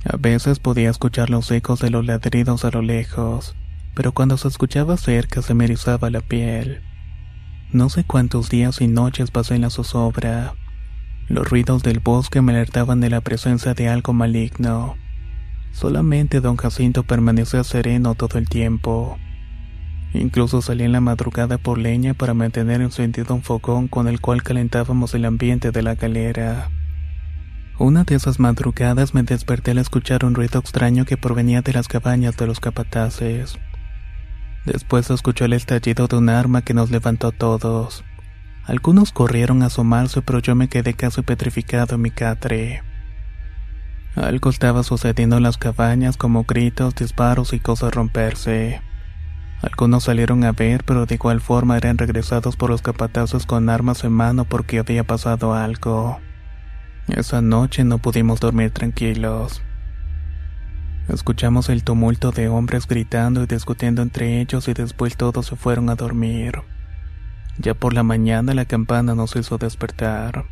A 0.05 0.17
veces 0.17 0.59
podía 0.59 0.89
escuchar 0.89 1.29
los 1.29 1.51
ecos 1.51 1.81
de 1.81 1.91
los 1.91 2.07
ladridos 2.07 2.65
a 2.65 2.71
lo 2.71 2.81
lejos, 2.81 3.55
pero 3.97 4.13
cuando 4.13 4.37
se 4.37 4.47
escuchaba 4.47 4.99
cerca 4.99 5.41
se 5.41 5.55
me 5.55 5.65
erizaba 5.65 6.11
la 6.11 6.21
piel. 6.21 6.83
No 7.73 7.89
sé 7.89 8.05
cuántos 8.05 8.51
días 8.51 8.83
y 8.83 8.89
noches 8.89 9.31
pasé 9.31 9.55
en 9.55 9.63
la 9.63 9.71
zozobra. 9.71 10.53
Los 11.29 11.49
ruidos 11.49 11.83
del 11.83 12.01
bosque 12.01 12.43
me 12.43 12.53
alertaban 12.53 13.01
de 13.01 13.09
la 13.09 13.23
presencia 13.23 13.73
de 13.73 13.89
algo 13.89 14.13
maligno. 14.13 14.97
Solamente 15.73 16.43
don 16.43 16.59
Jacinto 16.59 17.05
permanecía 17.05 17.65
sereno 17.65 18.15
todo 18.15 18.39
el 18.39 18.51
tiempo. 18.51 19.17
Incluso 20.13 20.61
salí 20.61 20.85
en 20.85 20.93
la 20.93 21.01
madrugada 21.01 21.57
por 21.57 21.79
leña 21.79 22.13
para 22.13 22.35
mantener 22.35 22.83
encendido 22.83 23.35
un 23.35 23.43
fogón 23.43 23.89
con 23.89 24.09
el 24.09 24.21
cual 24.21 24.43
calentábamos 24.43 25.15
el 25.15 25.25
ambiente 25.25 25.71
de 25.71 25.83
la 25.83 25.95
galera. 25.95 26.69
Una 27.79 28.05
de 28.05 28.15
esas 28.15 28.41
madrugadas 28.41 29.15
me 29.15 29.23
desperté 29.23 29.71
al 29.71 29.79
escuchar 29.79 30.25
un 30.27 30.35
ruido 30.35 30.61
extraño 30.61 31.07
que 31.07 31.17
provenía 31.17 31.63
de 31.63 31.73
las 31.73 31.89
cabañas 31.89 32.37
de 32.37 32.47
los 32.47 32.61
capataces. 32.61 33.59
Después 34.67 35.09
escuchó 35.11 35.45
el 35.45 35.53
estallido 35.53 36.09
de 36.09 36.17
un 36.17 36.29
arma 36.29 36.63
que 36.63 36.75
nos 36.75 36.91
levantó 36.91 37.29
a 37.29 37.33
todos. 37.33 38.05
Algunos 38.65 39.13
corrieron 39.13 39.63
a 39.63 39.67
asomarse, 39.67 40.23
pero 40.23 40.41
yo 40.41 40.57
me 40.57 40.69
quedé 40.69 40.95
casi 40.95 41.23
petrificado 41.23 41.95
en 41.95 42.03
mi 42.03 42.11
catre. 42.11 42.83
Algo 44.17 44.51
estaba 44.51 44.83
sucediendo 44.83 45.37
en 45.37 45.45
las 45.45 45.57
cabañas, 45.57 46.17
como 46.17 46.45
gritos, 46.45 46.97
disparos 46.97 47.53
y 47.53 47.61
cosas 47.61 47.95
romperse. 47.95 48.81
Algunos 49.63 50.05
salieron 50.05 50.43
a 50.43 50.53
ver, 50.53 50.83
pero 50.85 51.07
de 51.07 51.15
igual 51.15 51.41
forma 51.41 51.77
eran 51.77 51.97
regresados 51.97 52.57
por 52.57 52.71
los 52.71 52.83
capatazos 52.83 53.47
con 53.47 53.69
armas 53.69 54.03
en 54.03 54.13
mano 54.13 54.45
porque 54.45 54.81
había 54.81 55.05
pasado 55.05 55.55
algo. 55.55 56.19
Esa 57.09 57.41
noche 57.41 57.85
no 57.85 57.99
pudimos 57.99 58.41
dormir 58.41 58.73
tranquilos. 58.73 59.63
Escuchamos 61.09 61.69
el 61.69 61.85
tumulto 61.85 62.33
de 62.33 62.49
hombres 62.49 62.89
gritando 62.89 63.43
y 63.43 63.47
discutiendo 63.47 64.03
entre 64.03 64.41
ellos 64.41 64.67
y 64.67 64.75
después 64.75 65.17
todos 65.17 65.47
se 65.47 65.57
fueron 65.57 65.89
a 65.89 65.95
dormir. 65.95 66.63
Ya 67.59 67.75
por 67.75 67.95
la 67.95 68.03
mañana 68.03 68.55
la 68.55 68.65
campana 68.65 69.15
nos 69.15 69.37
hizo 69.37 69.57
despertar. 69.57 70.47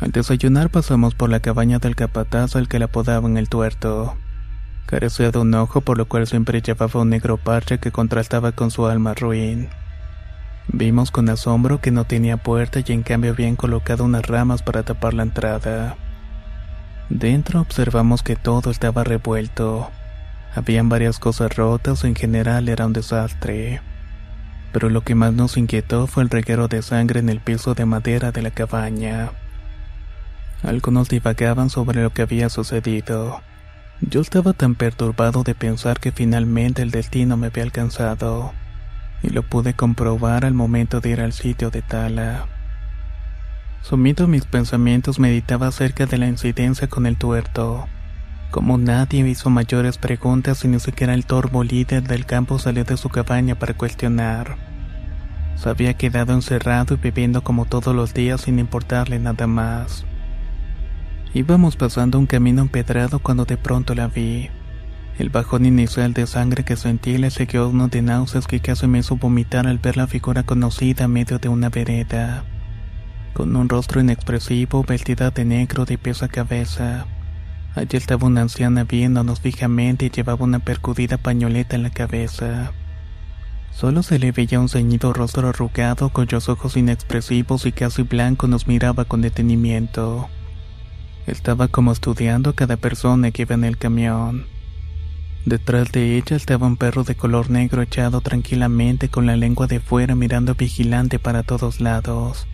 Al 0.00 0.12
desayunar 0.12 0.68
pasamos 0.68 1.14
por 1.14 1.30
la 1.30 1.40
cabaña 1.40 1.78
del 1.78 1.96
capataz 1.96 2.56
al 2.56 2.68
que 2.68 2.78
le 2.78 2.84
apodaban 2.84 3.38
el 3.38 3.48
tuerto. 3.48 4.16
Carecía 4.86 5.30
de 5.30 5.38
un 5.38 5.54
ojo 5.54 5.80
por 5.80 5.96
lo 5.96 6.06
cual 6.06 6.26
siempre 6.26 6.60
llevaba 6.60 7.00
un 7.00 7.08
negro 7.08 7.38
parche 7.38 7.78
que 7.78 7.90
contrastaba 7.90 8.52
con 8.52 8.70
su 8.70 8.86
alma 8.86 9.14
ruin. 9.14 9.70
Vimos 10.70 11.10
con 11.10 11.30
asombro 11.30 11.80
que 11.80 11.90
no 11.90 12.04
tenía 12.04 12.36
puerta 12.36 12.80
y 12.86 12.92
en 12.92 13.02
cambio 13.02 13.32
habían 13.32 13.56
colocado 13.56 14.04
unas 14.04 14.26
ramas 14.26 14.62
para 14.62 14.82
tapar 14.82 15.14
la 15.14 15.22
entrada. 15.22 15.96
Dentro 17.10 17.60
observamos 17.60 18.22
que 18.22 18.36
todo 18.36 18.70
estaba 18.70 19.02
revuelto. 19.02 19.90
Habían 20.54 20.88
varias 20.88 21.18
cosas 21.18 21.56
rotas, 21.56 22.04
en 22.04 22.14
general 22.14 22.68
era 22.68 22.86
un 22.86 22.92
desastre. 22.92 23.80
Pero 24.72 24.90
lo 24.90 25.02
que 25.02 25.14
más 25.14 25.32
nos 25.32 25.56
inquietó 25.56 26.06
fue 26.06 26.22
el 26.22 26.30
reguero 26.30 26.68
de 26.68 26.82
sangre 26.82 27.20
en 27.20 27.30
el 27.30 27.40
piso 27.40 27.74
de 27.74 27.86
madera 27.86 28.30
de 28.30 28.42
la 28.42 28.50
cabaña. 28.50 29.30
Algunos 30.62 31.08
divagaban 31.08 31.70
sobre 31.70 32.02
lo 32.02 32.10
que 32.10 32.22
había 32.22 32.50
sucedido. 32.50 33.40
Yo 34.00 34.20
estaba 34.20 34.52
tan 34.52 34.74
perturbado 34.74 35.44
de 35.44 35.54
pensar 35.54 36.00
que 36.00 36.12
finalmente 36.12 36.82
el 36.82 36.90
destino 36.90 37.36
me 37.36 37.46
había 37.46 37.64
alcanzado, 37.64 38.52
y 39.22 39.30
lo 39.30 39.42
pude 39.42 39.74
comprobar 39.74 40.44
al 40.44 40.54
momento 40.54 41.00
de 41.00 41.10
ir 41.10 41.20
al 41.20 41.32
sitio 41.32 41.70
de 41.70 41.82
Tala. 41.82 42.46
Sumido 43.82 44.24
en 44.24 44.32
mis 44.32 44.44
pensamientos 44.44 45.18
meditaba 45.18 45.68
acerca 45.68 46.04
de 46.04 46.18
la 46.18 46.26
incidencia 46.26 46.88
con 46.88 47.06
el 47.06 47.16
tuerto. 47.16 47.86
Como 48.50 48.76
nadie 48.76 49.26
hizo 49.26 49.50
mayores 49.50 49.98
preguntas 49.98 50.64
y 50.64 50.68
ni 50.68 50.80
siquiera 50.80 51.14
el 51.14 51.24
torbo 51.24 51.64
líder 51.64 52.02
del 52.02 52.26
campo 52.26 52.58
salió 52.58 52.84
de 52.84 52.96
su 52.96 53.08
cabaña 53.08 53.54
para 53.54 53.74
cuestionar. 53.74 54.56
Se 55.56 55.68
había 55.68 55.94
quedado 55.94 56.34
encerrado 56.34 56.94
y 56.94 56.96
viviendo 56.98 57.42
como 57.42 57.64
todos 57.64 57.94
los 57.94 58.14
días 58.14 58.42
sin 58.42 58.58
importarle 58.58 59.18
nada 59.18 59.46
más. 59.46 60.04
Íbamos 61.32 61.76
pasando 61.76 62.18
un 62.18 62.26
camino 62.26 62.62
empedrado 62.62 63.20
cuando 63.20 63.44
de 63.44 63.56
pronto 63.56 63.94
la 63.94 64.08
vi. 64.08 64.50
El 65.18 65.30
bajón 65.30 65.66
inicial 65.66 66.14
de 66.14 66.26
sangre 66.26 66.64
que 66.64 66.76
sentí 66.76 67.16
le 67.16 67.30
siguió 67.30 67.68
uno 67.68 67.88
de 67.88 68.02
náuseas 68.02 68.46
que 68.46 68.60
casi 68.60 68.86
me 68.86 68.98
hizo 68.98 69.16
vomitar 69.16 69.66
al 69.66 69.78
ver 69.78 69.96
la 69.96 70.06
figura 70.06 70.42
conocida 70.42 71.04
a 71.04 71.08
medio 71.08 71.38
de 71.38 71.48
una 71.48 71.70
vereda 71.70 72.44
con 73.32 73.54
un 73.56 73.68
rostro 73.68 74.00
inexpresivo, 74.00 74.82
vestida 74.82 75.30
de 75.30 75.44
negro 75.44 75.84
de 75.84 75.98
pies 75.98 76.22
a 76.22 76.28
cabeza. 76.28 77.06
Allí 77.74 77.96
estaba 77.96 78.26
una 78.26 78.42
anciana 78.42 78.84
viéndonos 78.84 79.40
fijamente 79.40 80.06
y 80.06 80.10
llevaba 80.10 80.44
una 80.44 80.58
percudida 80.58 81.18
pañoleta 81.18 81.76
en 81.76 81.84
la 81.84 81.90
cabeza. 81.90 82.72
Solo 83.70 84.02
se 84.02 84.18
le 84.18 84.32
veía 84.32 84.58
un 84.58 84.68
ceñido 84.68 85.12
rostro 85.12 85.48
arrugado 85.48 86.08
cuyos 86.08 86.48
ojos 86.48 86.76
inexpresivos 86.76 87.64
y 87.66 87.72
casi 87.72 88.02
blancos 88.02 88.50
nos 88.50 88.66
miraba 88.66 89.04
con 89.04 89.20
detenimiento. 89.20 90.28
Estaba 91.26 91.68
como 91.68 91.92
estudiando 91.92 92.50
a 92.50 92.54
cada 92.54 92.76
persona 92.76 93.30
que 93.30 93.42
iba 93.42 93.54
en 93.54 93.64
el 93.64 93.78
camión. 93.78 94.46
Detrás 95.44 95.92
de 95.92 96.16
ella 96.16 96.36
estaba 96.36 96.66
un 96.66 96.76
perro 96.76 97.04
de 97.04 97.14
color 97.14 97.50
negro 97.50 97.80
echado 97.82 98.20
tranquilamente 98.20 99.08
con 99.08 99.26
la 99.26 99.36
lengua 99.36 99.66
de 99.66 99.78
fuera 99.78 100.14
mirando 100.14 100.54
vigilante 100.54 101.18
para 101.18 101.42
todos 101.42 101.80
lados. 101.80 102.48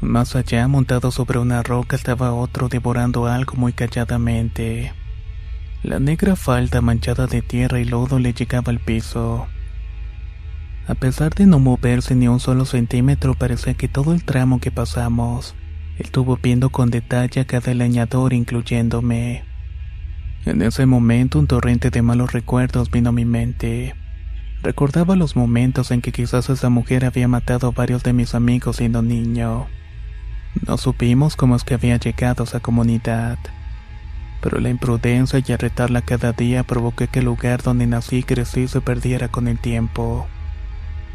Más 0.00 0.36
allá, 0.36 0.68
montado 0.68 1.10
sobre 1.10 1.38
una 1.38 1.62
roca, 1.62 1.96
estaba 1.96 2.32
otro 2.32 2.68
devorando 2.68 3.26
algo 3.26 3.54
muy 3.54 3.72
calladamente. 3.72 4.92
La 5.82 6.00
negra 6.00 6.36
falda 6.36 6.80
manchada 6.80 7.26
de 7.26 7.42
tierra 7.42 7.80
y 7.80 7.84
lodo 7.84 8.18
le 8.18 8.34
llegaba 8.34 8.70
al 8.70 8.80
piso. 8.80 9.46
A 10.86 10.94
pesar 10.94 11.34
de 11.34 11.46
no 11.46 11.58
moverse 11.58 12.14
ni 12.14 12.28
un 12.28 12.40
solo 12.40 12.64
centímetro, 12.64 13.34
parecía 13.34 13.74
que 13.74 13.88
todo 13.88 14.12
el 14.12 14.24
tramo 14.24 14.60
que 14.60 14.70
pasamos 14.70 15.54
estuvo 15.98 16.36
viendo 16.36 16.70
con 16.70 16.90
detalle 16.90 17.40
a 17.40 17.46
cada 17.46 17.72
leñador, 17.72 18.32
incluyéndome. 18.34 19.44
En 20.44 20.62
ese 20.62 20.86
momento, 20.86 21.38
un 21.38 21.46
torrente 21.46 21.90
de 21.90 22.02
malos 22.02 22.32
recuerdos 22.32 22.90
vino 22.90 23.08
a 23.08 23.12
mi 23.12 23.24
mente. 23.24 23.94
Recordaba 24.62 25.16
los 25.16 25.36
momentos 25.36 25.90
en 25.90 26.02
que 26.02 26.12
quizás 26.12 26.50
esa 26.50 26.68
mujer 26.68 27.04
había 27.04 27.28
matado 27.28 27.68
a 27.68 27.70
varios 27.70 28.02
de 28.02 28.12
mis 28.12 28.34
amigos 28.34 28.76
siendo 28.76 29.02
niño. 29.02 29.66
No 30.64 30.78
supimos 30.78 31.36
cómo 31.36 31.56
es 31.56 31.64
que 31.64 31.74
había 31.74 31.96
llegado 31.98 32.42
a 32.42 32.46
esa 32.46 32.60
comunidad. 32.60 33.38
Pero 34.40 34.60
la 34.60 34.70
imprudencia 34.70 35.42
y 35.44 35.52
arretarla 35.52 36.02
cada 36.02 36.32
día 36.32 36.62
provocó 36.62 37.06
que 37.06 37.18
el 37.18 37.24
lugar 37.24 37.62
donde 37.62 37.86
nací 37.86 38.18
y 38.18 38.22
crecí 38.22 38.68
se 38.68 38.80
perdiera 38.80 39.28
con 39.28 39.48
el 39.48 39.58
tiempo. 39.58 40.26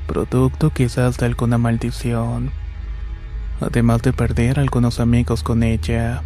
Producto 0.07 0.71
quizás 0.71 1.17
de 1.17 1.25
alguna 1.25 1.57
maldición. 1.57 2.51
Además 3.61 4.01
de 4.01 4.13
perder 4.13 4.59
algunos 4.59 4.99
amigos 4.99 5.43
con 5.43 5.63
ella. 5.63 6.23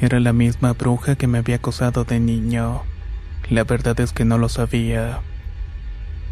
Era 0.00 0.20
la 0.20 0.32
misma 0.32 0.72
bruja 0.72 1.16
que 1.16 1.26
me 1.26 1.38
había 1.38 1.56
acosado 1.56 2.04
de 2.04 2.20
niño. 2.20 2.82
La 3.48 3.64
verdad 3.64 3.98
es 4.00 4.12
que 4.12 4.24
no 4.24 4.38
lo 4.38 4.48
sabía. 4.48 5.20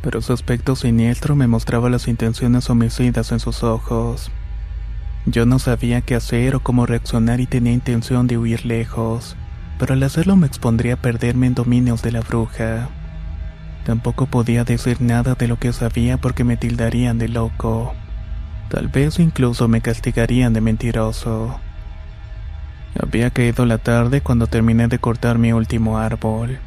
Pero 0.03 0.23
su 0.23 0.33
aspecto 0.33 0.77
siniestro 0.77 1.35
me 1.37 1.47
mostraba 1.49 1.91
las 1.91 2.09
intenciones 2.09 2.71
homicidas 2.71 3.33
en 3.33 3.41
sus 3.41 3.63
ojos. 3.63 4.31
Yo 5.31 5.45
no 5.45 5.59
sabía 5.59 6.01
qué 6.01 6.15
hacer 6.15 6.57
o 6.57 6.61
cómo 6.61 6.87
reaccionar 6.87 7.41
y 7.41 7.47
tenía 7.47 7.75
intención 7.75 8.27
de 8.27 8.39
huir 8.39 8.65
lejos, 8.65 9.37
pero 9.79 9.93
al 9.93 10.03
hacerlo 10.03 10.37
me 10.37 10.47
expondría 10.47 10.95
a 10.95 10.97
perderme 10.97 11.47
en 11.49 11.55
dominios 11.55 12.01
de 12.01 12.13
la 12.13 12.23
bruja. 12.23 12.89
Tampoco 13.85 14.25
podía 14.25 14.65
decir 14.65 15.03
nada 15.03 15.35
de 15.35 15.47
lo 15.47 15.59
que 15.59 15.75
sabía 15.75 16.17
porque 16.17 16.45
me 16.45 16.57
tildarían 16.57 17.19
de 17.19 17.29
loco. 17.29 17.93
Tal 18.71 18.89
vez 18.89 19.19
incluso 19.19 19.69
me 19.69 19.83
castigarían 19.83 20.55
de 20.55 20.63
mentiroso. 20.63 21.61
Había 22.99 23.29
caído 23.29 23.67
la 23.67 23.77
tarde 23.77 24.23
cuando 24.23 24.47
terminé 24.47 24.89
de 24.89 24.99
cortar 24.99 25.37
mi 25.37 25.53
último 25.53 25.99
árbol. 25.99 26.59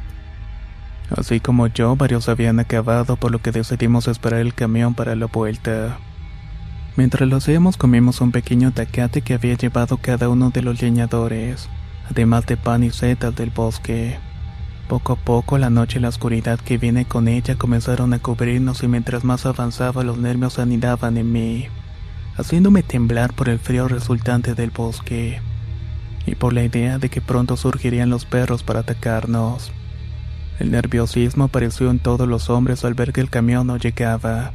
Así 1.16 1.40
como 1.40 1.66
yo, 1.66 1.96
varios 1.96 2.28
habían 2.28 2.60
acabado 2.60 3.16
por 3.16 3.32
lo 3.32 3.40
que 3.40 3.50
decidimos 3.50 4.06
esperar 4.06 4.38
el 4.38 4.54
camión 4.54 4.94
para 4.94 5.16
la 5.16 5.26
vuelta. 5.26 5.98
Mientras 6.94 7.26
lo 7.26 7.36
hacíamos 7.36 7.78
comimos 7.78 8.20
un 8.20 8.32
pequeño 8.32 8.72
tacate 8.72 9.22
que 9.22 9.32
había 9.34 9.54
llevado 9.54 9.96
cada 9.96 10.28
uno 10.28 10.50
de 10.50 10.60
los 10.60 10.82
leñadores, 10.82 11.70
además 12.10 12.44
de 12.44 12.58
pan 12.58 12.84
y 12.84 12.90
setas 12.90 13.34
del 13.34 13.48
bosque. 13.48 14.18
Poco 14.88 15.14
a 15.14 15.16
poco 15.16 15.56
la 15.56 15.70
noche 15.70 15.98
y 15.98 16.02
la 16.02 16.10
oscuridad 16.10 16.60
que 16.60 16.76
viene 16.76 17.06
con 17.06 17.28
ella 17.28 17.56
comenzaron 17.56 18.12
a 18.12 18.18
cubrirnos 18.18 18.82
y 18.82 18.88
mientras 18.88 19.24
más 19.24 19.46
avanzaba 19.46 20.04
los 20.04 20.18
nervios 20.18 20.58
anidaban 20.58 21.16
en 21.16 21.32
mí, 21.32 21.66
haciéndome 22.36 22.82
temblar 22.82 23.32
por 23.32 23.48
el 23.48 23.58
frío 23.58 23.88
resultante 23.88 24.54
del 24.54 24.70
bosque 24.70 25.40
y 26.26 26.34
por 26.34 26.52
la 26.52 26.62
idea 26.62 26.98
de 26.98 27.08
que 27.08 27.22
pronto 27.22 27.56
surgirían 27.56 28.10
los 28.10 28.26
perros 28.26 28.62
para 28.62 28.80
atacarnos. 28.80 29.72
El 30.58 30.70
nerviosismo 30.70 31.44
apareció 31.44 31.90
en 31.90 32.00
todos 32.00 32.28
los 32.28 32.50
hombres 32.50 32.84
al 32.84 32.92
ver 32.92 33.14
que 33.14 33.22
el 33.22 33.30
camión 33.30 33.66
no 33.66 33.78
llegaba. 33.78 34.52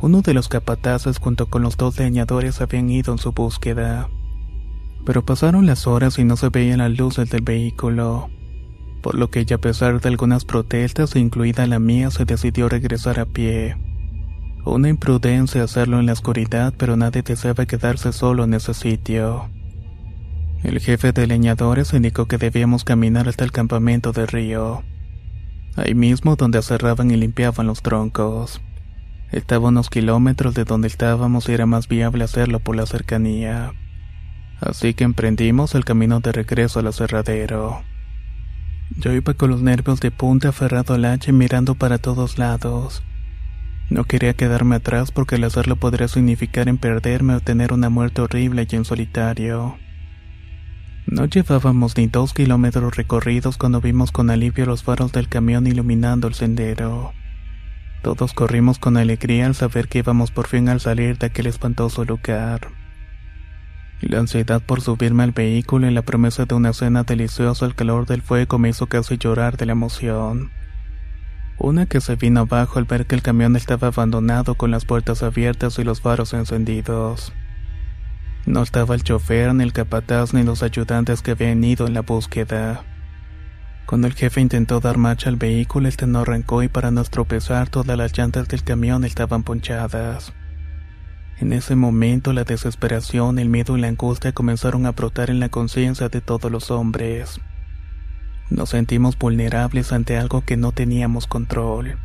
Uno 0.00 0.22
de 0.22 0.32
los 0.32 0.48
capataces 0.48 1.18
junto 1.18 1.46
con 1.46 1.62
los 1.62 1.76
dos 1.76 1.98
leñadores 1.98 2.60
habían 2.60 2.88
ido 2.88 3.12
en 3.12 3.18
su 3.18 3.32
búsqueda. 3.32 4.08
Pero 5.04 5.24
pasaron 5.24 5.66
las 5.66 5.88
horas 5.88 6.20
y 6.20 6.24
no 6.24 6.36
se 6.36 6.50
veían 6.50 6.78
las 6.78 6.96
luces 6.96 7.30
del 7.30 7.42
vehículo, 7.42 8.30
por 9.02 9.16
lo 9.16 9.28
que 9.28 9.40
ella 9.40 9.56
a 9.56 9.60
pesar 9.60 10.00
de 10.00 10.08
algunas 10.08 10.44
protestas, 10.44 11.16
incluida 11.16 11.66
la 11.66 11.80
mía, 11.80 12.12
se 12.12 12.24
decidió 12.24 12.68
regresar 12.68 13.18
a 13.18 13.24
pie. 13.26 13.76
Una 14.64 14.88
imprudencia 14.88 15.64
hacerlo 15.64 15.98
en 15.98 16.06
la 16.06 16.12
oscuridad, 16.12 16.74
pero 16.76 16.96
nadie 16.96 17.22
deseaba 17.22 17.66
quedarse 17.66 18.12
solo 18.12 18.44
en 18.44 18.54
ese 18.54 18.74
sitio. 18.74 19.48
El 20.62 20.78
jefe 20.78 21.10
de 21.12 21.26
leñadores 21.26 21.92
indicó 21.92 22.26
que 22.26 22.38
debíamos 22.38 22.84
caminar 22.84 23.28
hasta 23.28 23.44
el 23.44 23.50
campamento 23.50 24.12
de 24.12 24.26
río, 24.26 24.82
ahí 25.76 25.94
mismo 25.94 26.36
donde 26.36 26.58
aserraban 26.58 27.10
y 27.10 27.16
limpiaban 27.16 27.66
los 27.66 27.82
troncos. 27.82 28.60
Estaba 29.30 29.68
unos 29.68 29.90
kilómetros 29.90 30.54
de 30.54 30.64
donde 30.64 30.88
estábamos 30.88 31.48
y 31.48 31.52
era 31.52 31.66
más 31.66 31.86
viable 31.86 32.24
hacerlo 32.24 32.60
por 32.60 32.76
la 32.76 32.86
cercanía. 32.86 33.72
Así 34.60 34.94
que 34.94 35.04
emprendimos 35.04 35.74
el 35.74 35.84
camino 35.84 36.20
de 36.20 36.32
regreso 36.32 36.80
al 36.80 36.86
aserradero. 36.86 37.82
Yo 38.96 39.12
iba 39.12 39.34
con 39.34 39.50
los 39.50 39.60
nervios 39.60 40.00
de 40.00 40.10
punta 40.10 40.48
aferrado 40.48 40.94
al 40.94 41.04
hacha 41.04 41.30
y 41.30 41.34
mirando 41.34 41.74
para 41.74 41.98
todos 41.98 42.38
lados. 42.38 43.02
No 43.90 44.04
quería 44.04 44.34
quedarme 44.34 44.76
atrás 44.76 45.12
porque 45.12 45.36
el 45.36 45.44
hacerlo 45.44 45.76
podría 45.76 46.08
significar 46.08 46.68
en 46.68 46.78
perderme 46.78 47.34
o 47.34 47.40
tener 47.40 47.72
una 47.72 47.90
muerte 47.90 48.22
horrible 48.22 48.66
y 48.70 48.76
en 48.76 48.84
solitario. 48.84 49.76
No 51.06 51.24
llevábamos 51.26 51.96
ni 51.96 52.06
dos 52.06 52.34
kilómetros 52.34 52.96
recorridos 52.96 53.56
cuando 53.56 53.80
vimos 53.80 54.10
con 54.10 54.30
alivio 54.30 54.66
los 54.66 54.82
faros 54.82 55.12
del 55.12 55.28
camión 55.28 55.66
iluminando 55.66 56.28
el 56.28 56.34
sendero. 56.34 57.12
Todos 58.02 58.32
corrimos 58.32 58.78
con 58.78 58.96
alegría 58.96 59.46
al 59.46 59.54
saber 59.54 59.88
que 59.88 59.98
íbamos 59.98 60.30
por 60.30 60.46
fin 60.46 60.68
al 60.68 60.80
salir 60.80 61.18
de 61.18 61.26
aquel 61.26 61.46
espantoso 61.46 62.04
lugar. 62.04 62.68
La 64.00 64.20
ansiedad 64.20 64.62
por 64.62 64.80
subirme 64.80 65.24
al 65.24 65.32
vehículo 65.32 65.88
y 65.88 65.90
la 65.90 66.02
promesa 66.02 66.44
de 66.44 66.54
una 66.54 66.72
cena 66.72 67.02
deliciosa 67.02 67.66
al 67.66 67.74
calor 67.74 68.06
del 68.06 68.22
fuego 68.22 68.58
me 68.58 68.68
hizo 68.68 68.86
casi 68.86 69.18
llorar 69.18 69.56
de 69.56 69.66
la 69.66 69.72
emoción. 69.72 70.52
Una 71.58 71.86
que 71.86 72.00
se 72.00 72.14
vino 72.14 72.40
abajo 72.40 72.78
al 72.78 72.84
ver 72.84 73.06
que 73.06 73.16
el 73.16 73.22
camión 73.22 73.56
estaba 73.56 73.88
abandonado 73.88 74.54
con 74.54 74.70
las 74.70 74.84
puertas 74.84 75.24
abiertas 75.24 75.80
y 75.80 75.84
los 75.84 76.00
faros 76.00 76.32
encendidos. 76.32 77.32
No 78.46 78.62
estaba 78.62 78.94
el 78.94 79.02
chofer, 79.02 79.52
ni 79.52 79.64
el 79.64 79.72
capataz, 79.72 80.32
ni 80.32 80.44
los 80.44 80.62
ayudantes 80.62 81.20
que 81.20 81.32
habían 81.32 81.64
ido 81.64 81.88
en 81.88 81.94
la 81.94 82.02
búsqueda. 82.02 82.84
Cuando 83.88 84.06
el 84.06 84.12
jefe 84.12 84.42
intentó 84.42 84.80
dar 84.80 84.98
marcha 84.98 85.30
al 85.30 85.36
vehículo, 85.36 85.88
este 85.88 86.06
no 86.06 86.18
arrancó 86.18 86.62
y 86.62 86.68
para 86.68 86.90
nuestro 86.90 87.24
pesar 87.24 87.70
todas 87.70 87.96
las 87.96 88.12
llantas 88.18 88.46
del 88.46 88.62
camión 88.62 89.02
estaban 89.02 89.44
ponchadas. 89.44 90.34
En 91.38 91.54
ese 91.54 91.74
momento 91.74 92.34
la 92.34 92.44
desesperación, 92.44 93.38
el 93.38 93.48
miedo 93.48 93.78
y 93.78 93.80
la 93.80 93.88
angustia 93.88 94.32
comenzaron 94.32 94.84
a 94.84 94.92
brotar 94.92 95.30
en 95.30 95.40
la 95.40 95.48
conciencia 95.48 96.10
de 96.10 96.20
todos 96.20 96.52
los 96.52 96.70
hombres. 96.70 97.40
Nos 98.50 98.68
sentimos 98.68 99.16
vulnerables 99.16 99.90
ante 99.90 100.18
algo 100.18 100.42
que 100.42 100.58
no 100.58 100.72
teníamos 100.72 101.26
control. 101.26 101.96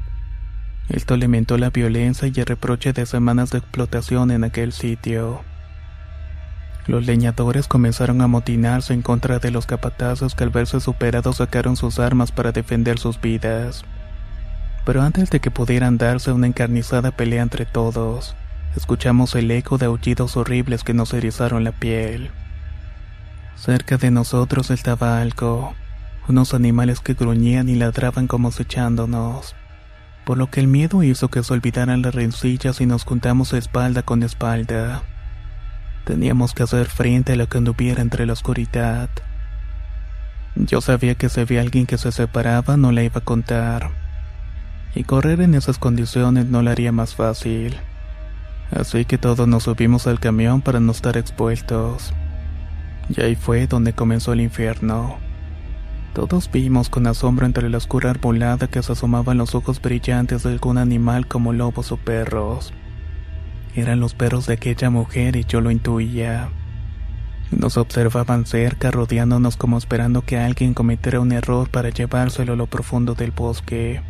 Esto 0.87 1.15
alimentó 1.15 1.57
la 1.57 1.69
violencia 1.69 2.31
y 2.33 2.39
el 2.39 2.45
reproche 2.45 2.93
de 2.93 3.05
semanas 3.05 3.49
de 3.49 3.57
explotación 3.57 4.31
en 4.31 4.45
aquel 4.45 4.71
sitio. 4.71 5.41
Los 6.85 7.05
leñadores 7.05 7.67
comenzaron 7.67 8.19
a 8.19 8.25
amotinarse 8.25 8.93
en 8.93 9.01
contra 9.01 9.39
de 9.39 9.51
los 9.51 9.65
capatazos 9.65 10.35
que 10.35 10.43
al 10.43 10.49
verse 10.49 10.81
superados 10.81 11.37
sacaron 11.37 11.77
sus 11.77 11.97
armas 11.97 12.33
para 12.33 12.51
defender 12.51 12.99
sus 12.99 13.21
vidas. 13.21 13.85
Pero 14.85 15.01
antes 15.01 15.29
de 15.29 15.39
que 15.39 15.49
pudieran 15.49 15.97
darse 15.97 16.33
una 16.33 16.47
encarnizada 16.47 17.11
pelea 17.11 17.41
entre 17.41 17.65
todos, 17.65 18.35
escuchamos 18.75 19.33
el 19.35 19.49
eco 19.51 19.77
de 19.77 19.85
aullidos 19.85 20.35
horribles 20.35 20.83
que 20.83 20.93
nos 20.93 21.13
erizaron 21.13 21.63
la 21.63 21.71
piel. 21.71 22.31
Cerca 23.55 23.95
de 23.95 24.11
nosotros 24.11 24.69
estaba 24.69 25.21
algo, 25.21 25.73
unos 26.27 26.53
animales 26.53 26.99
que 26.99 27.13
gruñían 27.13 27.69
y 27.69 27.75
ladraban 27.75 28.27
como 28.27 28.49
acechándonos, 28.49 29.55
por 30.25 30.37
lo 30.37 30.49
que 30.49 30.59
el 30.59 30.67
miedo 30.67 31.01
hizo 31.01 31.29
que 31.29 31.43
se 31.43 31.53
olvidaran 31.53 32.01
las 32.01 32.13
rencillas 32.13 32.81
y 32.81 32.85
nos 32.85 33.05
juntamos 33.05 33.53
espalda 33.53 34.01
con 34.01 34.21
espalda. 34.21 35.01
Teníamos 36.05 36.53
que 36.53 36.63
hacer 36.63 36.87
frente 36.87 37.33
a 37.33 37.35
lo 37.37 37.47
que 37.47 37.59
anduviera 37.59 38.01
entre 38.01 38.25
la 38.25 38.33
oscuridad. 38.33 39.09
Yo 40.55 40.81
sabía 40.81 41.15
que 41.15 41.29
si 41.29 41.39
había 41.39 41.61
alguien 41.61 41.85
que 41.85 41.97
se 41.97 42.11
separaba 42.11 42.75
no 42.75 42.91
la 42.91 43.03
iba 43.03 43.19
a 43.19 43.23
contar. 43.23 43.91
Y 44.95 45.05
correr 45.05 45.41
en 45.41 45.55
esas 45.55 45.79
condiciones 45.79 46.45
no 46.47 46.61
la 46.61 46.71
haría 46.71 46.91
más 46.91 47.15
fácil. 47.15 47.77
Así 48.71 49.05
que 49.05 49.17
todos 49.17 49.47
nos 49.47 49.63
subimos 49.63 50.05
al 50.05 50.19
camión 50.19 50.61
para 50.61 50.79
no 50.79 50.91
estar 50.91 51.17
expuestos. 51.17 52.13
Y 53.09 53.21
ahí 53.21 53.35
fue 53.35 53.67
donde 53.67 53.93
comenzó 53.93 54.33
el 54.33 54.41
infierno. 54.41 55.17
Todos 56.13 56.49
vimos 56.51 56.89
con 56.89 57.07
asombro 57.07 57.45
entre 57.45 57.69
la 57.69 57.77
oscura 57.77 58.11
arbolada 58.11 58.67
que 58.67 58.83
se 58.83 58.91
asomaban 58.91 59.37
los 59.37 59.55
ojos 59.55 59.81
brillantes 59.81 60.43
de 60.43 60.51
algún 60.51 60.77
animal 60.77 61.27
como 61.27 61.53
lobos 61.53 61.91
o 61.91 61.97
perros. 61.97 62.73
Eran 63.75 63.99
los 63.99 64.13
perros 64.13 64.45
de 64.45 64.53
aquella 64.53 64.89
mujer 64.89 65.35
y 65.35 65.45
yo 65.45 65.59
lo 65.59 65.71
intuía. 65.71 66.49
Nos 67.51 67.77
observaban 67.77 68.45
cerca, 68.45 68.91
rodeándonos 68.91 69.57
como 69.57 69.77
esperando 69.77 70.21
que 70.21 70.37
alguien 70.37 70.73
cometiera 70.73 71.19
un 71.19 71.31
error 71.31 71.69
para 71.69 71.89
llevárselo 71.89 72.53
a 72.53 72.55
lo 72.55 72.67
profundo 72.67 73.15
del 73.15 73.31
bosque. 73.31 74.01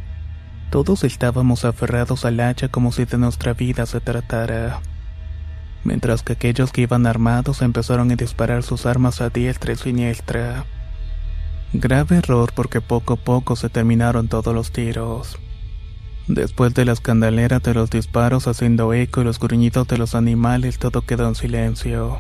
Todos 0.69 1.04
estábamos 1.04 1.65
aferrados 1.65 2.26
al 2.26 2.39
hacha 2.39 2.67
como 2.67 2.91
si 2.91 3.06
de 3.06 3.17
nuestra 3.17 3.54
vida 3.54 3.86
se 3.86 3.99
tratara. 3.99 4.82
Mientras 5.84 6.23
que 6.23 6.34
aquellos 6.34 6.71
que 6.71 6.82
iban 6.82 7.06
armados 7.06 7.62
empezaron 7.62 8.12
a 8.12 8.15
disparar 8.15 8.63
sus 8.63 8.86
armas 8.86 9.21
a 9.21 9.30
diestra 9.30 9.73
y 9.73 9.76
siniestra. 9.76 10.65
Grave 11.73 12.17
error 12.17 12.54
porque 12.56 12.82
poco 12.82 13.13
a 13.13 13.17
poco 13.17 13.56
se 13.56 13.69
terminaron 13.69 14.28
todos 14.28 14.54
los 14.54 14.71
tiros. 14.71 15.38
Después 16.27 16.73
de 16.73 16.86
la 16.86 16.93
escandalera 16.93 17.59
de 17.59 17.73
los 17.73 17.89
disparos 17.89 18.47
haciendo 18.47 18.93
eco 18.93 19.21
y 19.21 19.23
los 19.25 19.39
gruñidos 19.39 19.88
de 19.89 19.97
los 19.97 20.15
animales, 20.15 20.79
todo 20.79 21.01
quedó 21.01 21.27
en 21.27 21.36
silencio. 21.36 22.19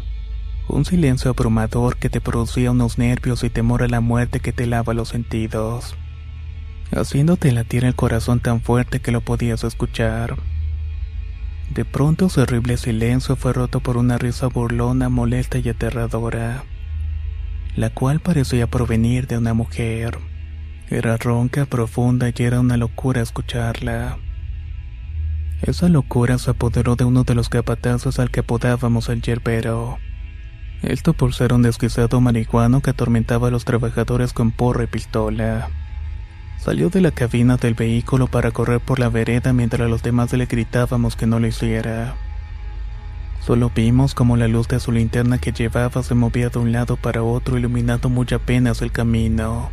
Un 0.67 0.83
silencio 0.83 1.31
abrumador 1.31 1.95
que 1.95 2.09
te 2.09 2.19
producía 2.19 2.71
unos 2.71 2.97
nervios 2.97 3.45
y 3.45 3.49
temor 3.49 3.81
a 3.81 3.87
la 3.87 4.01
muerte 4.01 4.41
que 4.41 4.51
te 4.51 4.67
lava 4.67 4.93
los 4.93 5.09
sentidos, 5.09 5.95
haciéndote 6.91 7.51
latir 7.53 7.85
el 7.85 7.95
corazón 7.95 8.41
tan 8.41 8.59
fuerte 8.61 8.99
que 8.99 9.11
lo 9.11 9.21
podías 9.21 9.63
escuchar. 9.63 10.35
De 11.73 11.85
pronto 11.85 12.25
ese 12.25 12.41
horrible 12.41 12.75
silencio 12.75 13.37
fue 13.37 13.53
roto 13.53 13.79
por 13.79 13.95
una 13.95 14.17
risa 14.17 14.47
burlona, 14.47 15.07
molesta 15.07 15.59
y 15.59 15.69
aterradora, 15.69 16.65
la 17.77 17.89
cual 17.89 18.19
parecía 18.19 18.67
provenir 18.67 19.27
de 19.27 19.37
una 19.37 19.53
mujer. 19.53 20.19
Era 20.89 21.17
ronca, 21.17 21.65
profunda 21.65 22.29
y 22.29 22.43
era 22.43 22.59
una 22.59 22.77
locura 22.77 23.21
escucharla. 23.21 24.17
Esa 25.61 25.87
locura 25.87 26.37
se 26.37 26.51
apoderó 26.51 26.95
de 26.95 27.05
uno 27.05 27.23
de 27.23 27.35
los 27.35 27.47
capatazos 27.47 28.19
al 28.19 28.29
que 28.31 28.41
apodábamos 28.41 29.07
el 29.09 29.21
yerbero. 29.21 29.97
Esto 30.81 31.13
por 31.13 31.33
ser 31.33 31.53
un 31.53 31.61
desquiciado 31.61 32.19
marihuano 32.19 32.81
que 32.81 32.89
atormentaba 32.89 33.47
a 33.47 33.51
los 33.51 33.63
trabajadores 33.63 34.33
con 34.33 34.51
porra 34.51 34.83
y 34.83 34.87
pistola. 34.87 35.69
Salió 36.59 36.89
de 36.89 36.99
la 36.99 37.11
cabina 37.11 37.55
del 37.55 37.73
vehículo 37.73 38.27
para 38.27 38.51
correr 38.51 38.81
por 38.81 38.99
la 38.99 39.07
vereda 39.07 39.53
mientras 39.53 39.89
los 39.89 40.03
demás 40.03 40.33
le 40.33 40.45
gritábamos 40.45 41.15
que 41.15 41.27
no 41.27 41.39
lo 41.39 41.47
hiciera. 41.47 42.15
Solo 43.39 43.71
vimos 43.73 44.13
como 44.13 44.35
la 44.37 44.49
luz 44.49 44.67
de 44.67 44.81
su 44.81 44.91
linterna 44.91 45.37
que 45.37 45.53
llevaba 45.53 46.03
se 46.03 46.15
movía 46.15 46.49
de 46.49 46.59
un 46.59 46.73
lado 46.73 46.97
para 46.97 47.23
otro 47.23 47.57
iluminando 47.57 48.09
muy 48.09 48.27
apenas 48.33 48.81
el 48.81 48.91
camino. 48.91 49.69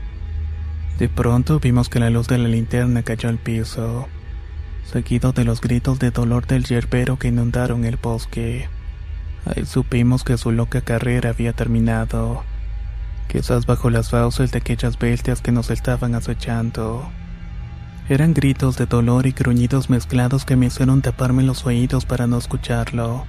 De 1.00 1.08
pronto 1.08 1.60
vimos 1.60 1.88
que 1.88 1.98
la 1.98 2.10
luz 2.10 2.28
de 2.28 2.36
la 2.36 2.46
linterna 2.46 3.02
cayó 3.02 3.30
al 3.30 3.38
piso, 3.38 4.06
seguido 4.84 5.32
de 5.32 5.44
los 5.44 5.62
gritos 5.62 5.98
de 5.98 6.10
dolor 6.10 6.46
del 6.46 6.64
yerbero 6.64 7.18
que 7.18 7.28
inundaron 7.28 7.86
el 7.86 7.96
bosque. 7.96 8.68
Ahí 9.46 9.64
supimos 9.64 10.24
que 10.24 10.36
su 10.36 10.52
loca 10.52 10.82
carrera 10.82 11.30
había 11.30 11.54
terminado, 11.54 12.42
quizás 13.28 13.64
bajo 13.64 13.88
las 13.88 14.10
fauces 14.10 14.52
de 14.52 14.58
aquellas 14.58 14.98
bestias 14.98 15.40
que 15.40 15.52
nos 15.52 15.70
estaban 15.70 16.14
acechando. 16.14 17.10
Eran 18.10 18.34
gritos 18.34 18.76
de 18.76 18.84
dolor 18.84 19.26
y 19.26 19.32
gruñidos 19.32 19.88
mezclados 19.88 20.44
que 20.44 20.56
me 20.56 20.66
hicieron 20.66 21.00
taparme 21.00 21.42
los 21.44 21.64
oídos 21.64 22.04
para 22.04 22.26
no 22.26 22.36
escucharlo, 22.36 23.24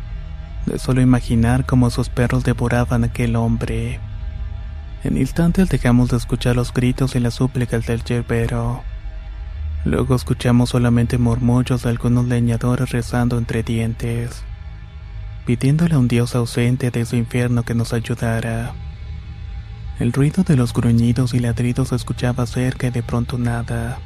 de 0.65 0.77
solo 0.77 0.99
imaginar 0.99 1.65
cómo 1.65 1.88
esos 1.88 2.10
perros 2.10 2.43
devoraban 2.43 3.05
a 3.05 3.07
aquel 3.07 3.38
hombre. 3.38 4.01
En 5.03 5.17
instantes 5.17 5.67
dejamos 5.69 6.09
de 6.09 6.17
escuchar 6.17 6.55
los 6.55 6.73
gritos 6.73 7.15
y 7.15 7.19
las 7.19 7.33
súplicas 7.35 7.87
del 7.87 8.03
yerbero. 8.03 8.83
Luego 9.83 10.13
escuchamos 10.15 10.69
solamente 10.69 11.17
murmullos 11.17 11.81
de 11.81 11.89
algunos 11.89 12.25
leñadores 12.25 12.91
rezando 12.91 13.39
entre 13.39 13.63
dientes, 13.63 14.43
pidiéndole 15.47 15.95
a 15.95 15.99
un 15.99 16.07
dios 16.07 16.35
ausente 16.35 16.91
de 16.91 17.03
su 17.05 17.15
infierno 17.15 17.63
que 17.63 17.73
nos 17.73 17.93
ayudara. 17.93 18.73
El 19.99 20.13
ruido 20.13 20.43
de 20.43 20.55
los 20.55 20.71
gruñidos 20.71 21.33
y 21.33 21.39
ladridos 21.39 21.89
se 21.89 21.95
escuchaba 21.95 22.45
cerca 22.45 22.87
y 22.87 22.91
de 22.91 23.01
pronto 23.01 23.39
nada. 23.39 23.97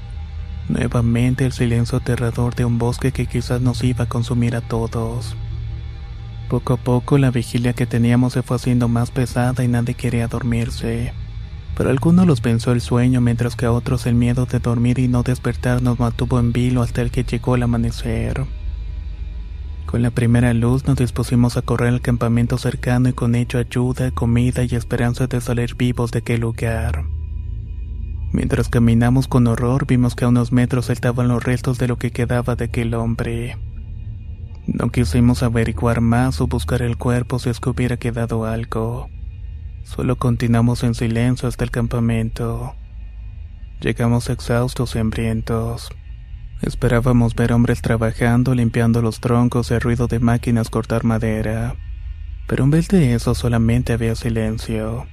Nuevamente 0.69 1.45
el 1.45 1.51
silencio 1.51 1.97
aterrador 1.97 2.55
de 2.55 2.63
un 2.63 2.77
bosque 2.77 3.11
que 3.11 3.25
quizás 3.25 3.59
nos 3.59 3.83
iba 3.83 4.05
a 4.05 4.09
consumir 4.09 4.55
a 4.55 4.61
todos. 4.61 5.35
Poco 6.49 6.73
a 6.73 6.77
poco 6.77 7.17
la 7.17 7.31
vigilia 7.31 7.73
que 7.73 7.87
teníamos 7.87 8.33
se 8.33 8.43
fue 8.43 8.57
haciendo 8.57 8.87
más 8.87 9.09
pesada 9.09 9.63
y 9.63 9.67
nadie 9.67 9.95
quería 9.95 10.27
dormirse. 10.27 11.11
Pero 11.75 11.89
algunos 11.89 12.27
los 12.27 12.39
pensó 12.39 12.71
el 12.71 12.81
sueño 12.81 13.19
mientras 13.19 13.55
que 13.55 13.65
a 13.65 13.71
otros 13.71 14.05
el 14.05 14.15
miedo 14.15 14.45
de 14.45 14.59
dormir 14.59 14.99
y 14.99 15.07
no 15.07 15.23
despertar 15.23 15.81
nos 15.81 15.99
mantuvo 15.99 16.39
en 16.39 16.53
vilo 16.53 16.83
hasta 16.83 17.01
el 17.01 17.09
que 17.09 17.23
llegó 17.23 17.55
el 17.55 17.63
amanecer. 17.63 18.45
Con 19.87 20.01
la 20.01 20.11
primera 20.11 20.53
luz 20.53 20.85
nos 20.85 20.97
dispusimos 20.97 21.57
a 21.57 21.63
correr 21.63 21.89
al 21.89 22.01
campamento 22.01 22.57
cercano 22.57 23.09
y 23.09 23.13
con 23.13 23.33
ello 23.33 23.59
ayuda, 23.59 24.11
comida 24.11 24.63
y 24.63 24.75
esperanza 24.75 25.27
de 25.27 25.41
salir 25.41 25.75
vivos 25.75 26.11
de 26.11 26.19
aquel 26.19 26.41
lugar. 26.41 27.05
Mientras 28.31 28.69
caminamos 28.69 29.27
con 29.27 29.47
horror 29.47 29.87
vimos 29.87 30.15
que 30.15 30.25
a 30.25 30.27
unos 30.27 30.51
metros 30.51 30.87
saltaban 30.87 31.27
los 31.27 31.43
restos 31.43 31.77
de 31.77 31.87
lo 31.87 31.97
que 31.97 32.11
quedaba 32.11 32.55
de 32.55 32.65
aquel 32.65 32.93
hombre. 32.93 33.57
No 34.67 34.89
quisimos 34.89 35.43
averiguar 35.43 36.01
más 36.01 36.41
o 36.41 36.47
buscar 36.47 36.81
el 36.81 36.97
cuerpo 36.97 37.37
si 37.37 37.49
es 37.49 37.59
que 37.59 37.69
hubiera 37.69 37.97
quedado 37.97 38.45
algo. 38.45 39.09
Solo 39.83 40.15
continuamos 40.17 40.83
en 40.83 40.95
silencio 40.95 41.47
hasta 41.47 41.63
el 41.63 41.71
campamento. 41.71 42.75
Llegamos 43.79 44.29
exhaustos 44.29 44.95
y 44.95 44.99
hambrientos. 44.99 45.89
Esperábamos 46.61 47.35
ver 47.35 47.53
hombres 47.53 47.81
trabajando, 47.81 48.55
limpiando 48.55 49.03
los 49.03 49.19
troncos 49.19 49.69
y 49.69 49.75
el 49.75 49.81
ruido 49.81 50.07
de 50.07 50.19
máquinas 50.19 50.69
cortar 50.69 51.03
madera. 51.03 51.75
Pero 52.47 52.63
en 52.63 52.71
vez 52.71 52.87
de 52.87 53.13
eso 53.13 53.35
solamente 53.35 53.93
había 53.93 54.15
silencio. 54.15 55.05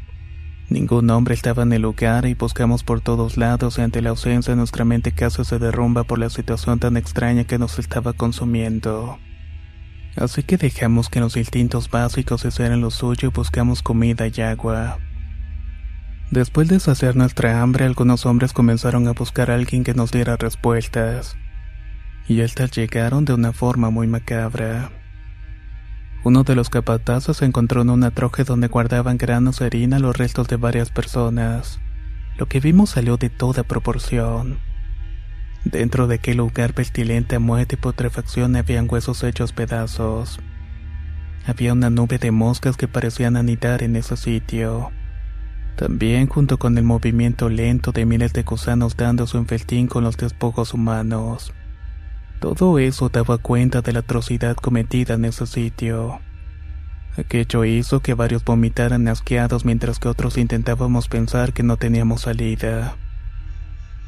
Ningún 0.70 1.10
hombre 1.10 1.34
estaba 1.34 1.64
en 1.64 1.74
el 1.74 1.82
lugar 1.82 2.24
y 2.24 2.32
buscamos 2.32 2.84
por 2.84 3.02
todos 3.02 3.36
lados 3.36 3.76
y 3.76 3.82
ante 3.82 4.00
la 4.00 4.10
ausencia 4.10 4.56
nuestra 4.56 4.86
mente 4.86 5.12
casi 5.12 5.44
se 5.44 5.58
derrumba 5.58 6.04
por 6.04 6.18
la 6.18 6.30
situación 6.30 6.78
tan 6.78 6.96
extraña 6.96 7.44
que 7.44 7.58
nos 7.58 7.78
estaba 7.78 8.14
consumiendo. 8.14 9.18
Así 10.16 10.42
que 10.42 10.56
dejamos 10.56 11.08
que 11.08 11.20
los 11.20 11.36
instintos 11.36 11.90
básicos 11.90 12.44
hicieran 12.44 12.80
lo 12.80 12.90
suyo 12.90 13.28
y 13.28 13.32
buscamos 13.32 13.82
comida 13.82 14.26
y 14.26 14.40
agua. 14.40 14.98
Después 16.30 16.68
de 16.68 16.80
saciar 16.80 17.16
nuestra 17.16 17.60
hambre, 17.60 17.84
algunos 17.84 18.24
hombres 18.26 18.52
comenzaron 18.52 19.08
a 19.08 19.12
buscar 19.12 19.50
a 19.50 19.54
alguien 19.54 19.84
que 19.84 19.94
nos 19.94 20.12
diera 20.12 20.36
respuestas. 20.36 21.36
Y 22.28 22.40
estas 22.40 22.70
llegaron 22.70 23.24
de 23.24 23.34
una 23.34 23.52
forma 23.52 23.90
muy 23.90 24.06
macabra. 24.06 24.90
Uno 26.24 26.44
de 26.44 26.54
los 26.54 26.70
capatazos 26.70 27.42
encontró 27.42 27.82
en 27.82 27.90
una 27.90 28.12
troje 28.12 28.44
donde 28.44 28.68
guardaban 28.68 29.18
granos 29.18 29.58
de 29.58 29.66
harina 29.66 29.98
los 29.98 30.16
restos 30.16 30.46
de 30.48 30.56
varias 30.56 30.90
personas. 30.90 31.80
Lo 32.38 32.46
que 32.46 32.60
vimos 32.60 32.90
salió 32.90 33.16
de 33.16 33.28
toda 33.28 33.64
proporción. 33.64 34.58
Dentro 35.64 36.08
de 36.08 36.16
aquel 36.16 36.38
lugar 36.38 36.74
pestilente 36.74 37.38
muerte 37.38 37.76
y 37.76 37.78
putrefacción 37.78 38.56
habían 38.56 38.88
huesos 38.90 39.22
hechos 39.22 39.52
pedazos. 39.52 40.40
Había 41.46 41.72
una 41.72 41.88
nube 41.88 42.18
de 42.18 42.32
moscas 42.32 42.76
que 42.76 42.88
parecían 42.88 43.36
anidar 43.36 43.82
en 43.84 43.94
ese 43.94 44.16
sitio. 44.16 44.90
También 45.76 46.26
junto 46.26 46.58
con 46.58 46.76
el 46.78 46.84
movimiento 46.84 47.48
lento 47.48 47.92
de 47.92 48.04
miles 48.06 48.32
de 48.32 48.42
gusanos 48.42 48.96
dando 48.96 49.26
su 49.26 49.42
festín 49.44 49.86
con 49.86 50.02
los 50.02 50.16
despojos 50.16 50.74
humanos. 50.74 51.52
Todo 52.40 52.80
eso 52.80 53.08
daba 53.08 53.38
cuenta 53.38 53.82
de 53.82 53.92
la 53.92 54.00
atrocidad 54.00 54.56
cometida 54.56 55.14
en 55.14 55.26
ese 55.26 55.46
sitio. 55.46 56.20
Aquello 57.16 57.64
hizo 57.64 58.00
que 58.00 58.14
varios 58.14 58.44
vomitaran 58.44 59.06
asqueados 59.06 59.64
mientras 59.64 60.00
que 60.00 60.08
otros 60.08 60.38
intentábamos 60.38 61.06
pensar 61.06 61.52
que 61.52 61.62
no 61.62 61.76
teníamos 61.76 62.22
salida 62.22 62.96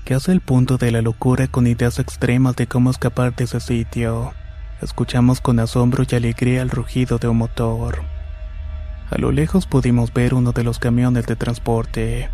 que 0.05 0.15
hace 0.15 0.33
el 0.33 0.41
punto 0.41 0.77
de 0.77 0.91
la 0.91 1.03
locura 1.03 1.47
con 1.47 1.67
ideas 1.67 1.99
extremas 1.99 2.57
de 2.57 2.67
cómo 2.67 2.91
escapar 2.91 3.35
de 3.35 3.45
ese 3.45 3.61
sitio. 3.61 4.35
Escuchamos 4.83 5.41
con 5.41 5.59
asombro 5.59 6.05
y 6.09 6.15
alegría 6.15 6.61
el 6.61 6.71
rugido 6.71 7.19
de 7.19 7.29
un 7.29 7.39
motor. 7.39 8.03
A 9.11 9.17
lo 9.19 9.33
lejos 9.33 9.67
pudimos 9.67 10.13
ver 10.13 10.35
uno 10.35 10.53
de 10.53 10.63
los 10.63 10.79
camiones 10.79 11.27
de 11.27 11.37
transporte. 11.37 12.29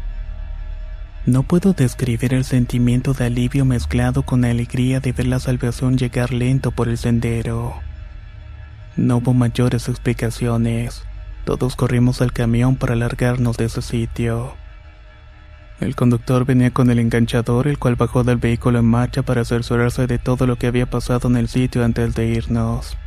No 1.27 1.45
puedo 1.45 1.73
describir 1.73 2.35
el 2.35 2.45
sentimiento 2.45 3.13
de 3.13 3.27
alivio 3.27 3.65
mezclado 3.65 4.23
con 4.23 4.41
la 4.41 4.51
alegría 4.51 5.01
de 5.01 5.13
ver 5.13 5.27
la 5.27 5.39
salvación 5.39 5.97
llegar 5.97 6.33
lento 6.33 6.73
por 6.73 6.89
el 6.89 6.99
sendero. 6.99 7.75
No 8.97 9.19
hubo 9.19 9.33
mayores 9.33 9.89
explicaciones. 9.89 11.05
Todos 11.45 11.77
corrimos 11.77 12.21
al 12.21 12.33
camión 12.33 12.77
para 12.77 12.97
largarnos 12.97 13.57
de 13.57 13.67
ese 13.67 13.83
sitio. 13.83 14.60
El 15.81 15.97
conductor 15.97 16.45
venía 16.45 16.73
con 16.73 16.91
el 16.91 16.99
enganchador, 16.99 17.67
el 17.67 17.79
cual 17.79 17.97
bajó 17.97 18.23
del 18.23 18.37
vehículo 18.37 18.79
en 18.79 18.85
marcha 18.85 19.23
para 19.23 19.47
cerciorarse 19.47 20.07
de 20.07 20.19
todo 20.19 20.47
lo 20.47 20.57
que 20.57 20.67
había 20.67 20.89
pasado 20.89 21.29
en 21.29 21.37
el 21.37 21.49
sitio 21.49 21.83
antes 21.85 22.15
de 22.15 22.27
irnos. 22.27 22.99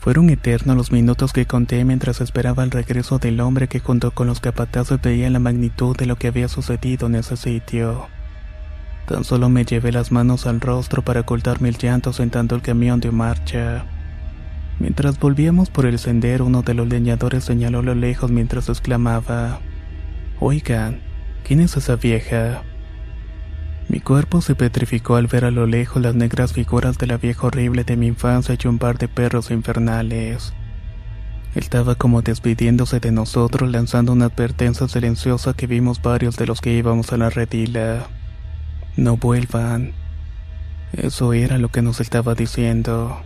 Fueron 0.00 0.28
eternos 0.30 0.76
los 0.76 0.90
minutos 0.90 1.32
que 1.32 1.46
conté 1.46 1.84
mientras 1.84 2.20
esperaba 2.20 2.64
el 2.64 2.72
regreso 2.72 3.18
del 3.18 3.40
hombre 3.40 3.68
que 3.68 3.78
junto 3.78 4.10
con 4.10 4.26
los 4.26 4.40
capatazos 4.40 5.00
veía 5.00 5.30
la 5.30 5.38
magnitud 5.38 5.96
de 5.96 6.06
lo 6.06 6.16
que 6.16 6.26
había 6.26 6.48
sucedido 6.48 7.06
en 7.06 7.14
ese 7.14 7.36
sitio. 7.36 8.08
Tan 9.06 9.22
solo 9.22 9.48
me 9.48 9.64
llevé 9.64 9.92
las 9.92 10.10
manos 10.10 10.46
al 10.46 10.60
rostro 10.60 11.02
para 11.02 11.20
ocultar 11.20 11.60
mis 11.60 11.80
llantos 11.80 12.16
sentando 12.16 12.56
el 12.56 12.62
camión 12.62 12.98
de 12.98 13.12
marcha. 13.12 13.84
Mientras 14.80 15.20
volvíamos 15.20 15.70
por 15.70 15.86
el 15.86 16.00
sendero, 16.00 16.46
uno 16.46 16.62
de 16.62 16.74
los 16.74 16.88
leñadores 16.88 17.44
señaló 17.44 17.78
a 17.78 17.82
lo 17.82 17.94
lejos 17.94 18.32
mientras 18.32 18.68
exclamaba: 18.68 19.60
Oigan, 20.40 21.05
¿Quién 21.46 21.60
es 21.60 21.76
esa 21.76 21.94
vieja? 21.94 22.64
Mi 23.88 24.00
cuerpo 24.00 24.40
se 24.40 24.56
petrificó 24.56 25.14
al 25.14 25.28
ver 25.28 25.44
a 25.44 25.52
lo 25.52 25.64
lejos 25.64 26.02
las 26.02 26.16
negras 26.16 26.52
figuras 26.52 26.98
de 26.98 27.06
la 27.06 27.18
vieja 27.18 27.46
horrible 27.46 27.84
de 27.84 27.96
mi 27.96 28.08
infancia 28.08 28.58
y 28.60 28.66
un 28.66 28.80
par 28.80 28.98
de 28.98 29.06
perros 29.06 29.52
infernales. 29.52 30.52
Estaba 31.54 31.94
como 31.94 32.20
despidiéndose 32.20 32.98
de 32.98 33.12
nosotros 33.12 33.70
lanzando 33.70 34.10
una 34.10 34.24
advertencia 34.24 34.88
silenciosa 34.88 35.54
que 35.54 35.68
vimos 35.68 36.02
varios 36.02 36.36
de 36.36 36.48
los 36.48 36.60
que 36.60 36.72
íbamos 36.72 37.12
a 37.12 37.16
la 37.16 37.30
redila. 37.30 38.08
No 38.96 39.16
vuelvan. 39.16 39.92
Eso 40.94 41.32
era 41.32 41.58
lo 41.58 41.68
que 41.68 41.80
nos 41.80 42.00
estaba 42.00 42.34
diciendo. 42.34 43.20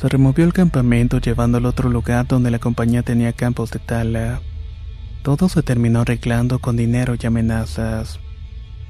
Se 0.00 0.08
removió 0.08 0.44
el 0.44 0.52
campamento 0.52 1.18
llevando 1.18 1.58
al 1.58 1.66
otro 1.66 1.90
lugar 1.90 2.28
donde 2.28 2.52
la 2.52 2.60
compañía 2.60 3.02
tenía 3.02 3.32
campos 3.32 3.72
de 3.72 3.80
tala. 3.80 4.40
Todo 5.26 5.48
se 5.48 5.64
terminó 5.64 6.02
arreglando 6.02 6.60
con 6.60 6.76
dinero 6.76 7.16
y 7.20 7.26
amenazas, 7.26 8.20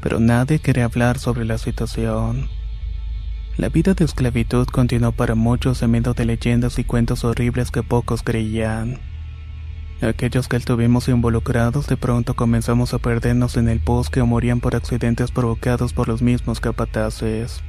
pero 0.03 0.21
nadie 0.21 0.59
quería 0.59 0.85
hablar 0.85 1.19
sobre 1.19 1.47
la 1.47 1.57
situación. 1.57 2.51
La 3.57 3.71
vida 3.71 3.95
de 3.95 4.05
esclavitud 4.05 4.67
continuó 4.67 5.13
para 5.13 5.35
muchos 5.35 5.81
en 5.81 5.93
medio 5.93 6.13
de 6.13 6.27
leyendas 6.27 6.79
y 6.79 6.85
cuentos 6.85 7.25
horribles 7.25 7.71
que 7.71 7.83
pocos 7.83 8.23
creían. 8.23 8.99
Aquellos 10.03 10.47
que 10.47 10.59
estuvimos 10.59 11.09
involucrados 11.09 11.87
de 11.87 11.97
pronto 11.97 12.37
comenzamos 12.37 12.93
a 12.93 12.99
perdernos 12.99 13.57
en 13.57 13.71
el 13.71 13.79
bosque 13.79 14.21
o 14.21 14.27
morían 14.27 14.61
por 14.61 14.77
accidentes 14.77 15.31
provocados 15.31 15.95
por 15.95 16.07
los 16.07 16.21
mismos 16.21 16.61
capataces. 16.61 17.63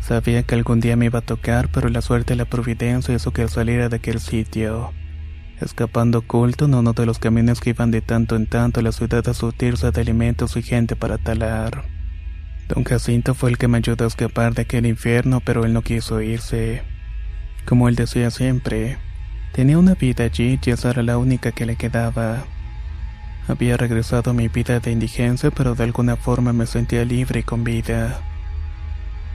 Sabía 0.00 0.44
que 0.44 0.54
algún 0.54 0.80
día 0.80 0.96
me 0.96 1.04
iba 1.04 1.18
a 1.18 1.26
tocar, 1.26 1.68
pero 1.70 1.90
la 1.90 2.00
suerte 2.00 2.32
y 2.32 2.36
la 2.38 2.46
providencia 2.46 3.14
hizo 3.14 3.32
que 3.32 3.46
saliera 3.48 3.90
de 3.90 3.96
aquel 3.96 4.18
sitio 4.18 4.94
escapando 5.60 6.18
oculto 6.18 6.66
en 6.66 6.74
uno 6.74 6.92
de 6.92 7.06
los 7.06 7.18
caminos 7.18 7.60
que 7.60 7.70
iban 7.70 7.90
de 7.90 8.02
tanto 8.02 8.36
en 8.36 8.46
tanto 8.46 8.80
a 8.80 8.82
la 8.82 8.92
ciudad 8.92 9.26
a 9.28 9.34
surtirse 9.34 9.90
de 9.90 10.00
alimentos 10.00 10.56
y 10.56 10.62
gente 10.62 10.96
para 10.96 11.18
talar. 11.18 11.84
Don 12.68 12.84
Jacinto 12.84 13.34
fue 13.34 13.50
el 13.50 13.58
que 13.58 13.68
me 13.68 13.78
ayudó 13.78 14.04
a 14.04 14.08
escapar 14.08 14.54
de 14.54 14.62
aquel 14.62 14.86
infierno, 14.86 15.40
pero 15.40 15.64
él 15.64 15.72
no 15.72 15.82
quiso 15.82 16.20
irse. 16.20 16.82
Como 17.64 17.88
él 17.88 17.94
decía 17.94 18.30
siempre, 18.30 18.98
tenía 19.52 19.78
una 19.78 19.94
vida 19.94 20.24
allí 20.24 20.58
y 20.64 20.70
esa 20.70 20.90
era 20.90 21.02
la 21.02 21.18
única 21.18 21.52
que 21.52 21.66
le 21.66 21.76
quedaba. 21.76 22.44
Había 23.48 23.76
regresado 23.76 24.32
a 24.32 24.34
mi 24.34 24.48
vida 24.48 24.80
de 24.80 24.90
indigencia, 24.90 25.50
pero 25.50 25.74
de 25.74 25.84
alguna 25.84 26.16
forma 26.16 26.52
me 26.52 26.66
sentía 26.66 27.04
libre 27.04 27.40
y 27.40 27.44
con 27.44 27.62
vida. 27.62 28.20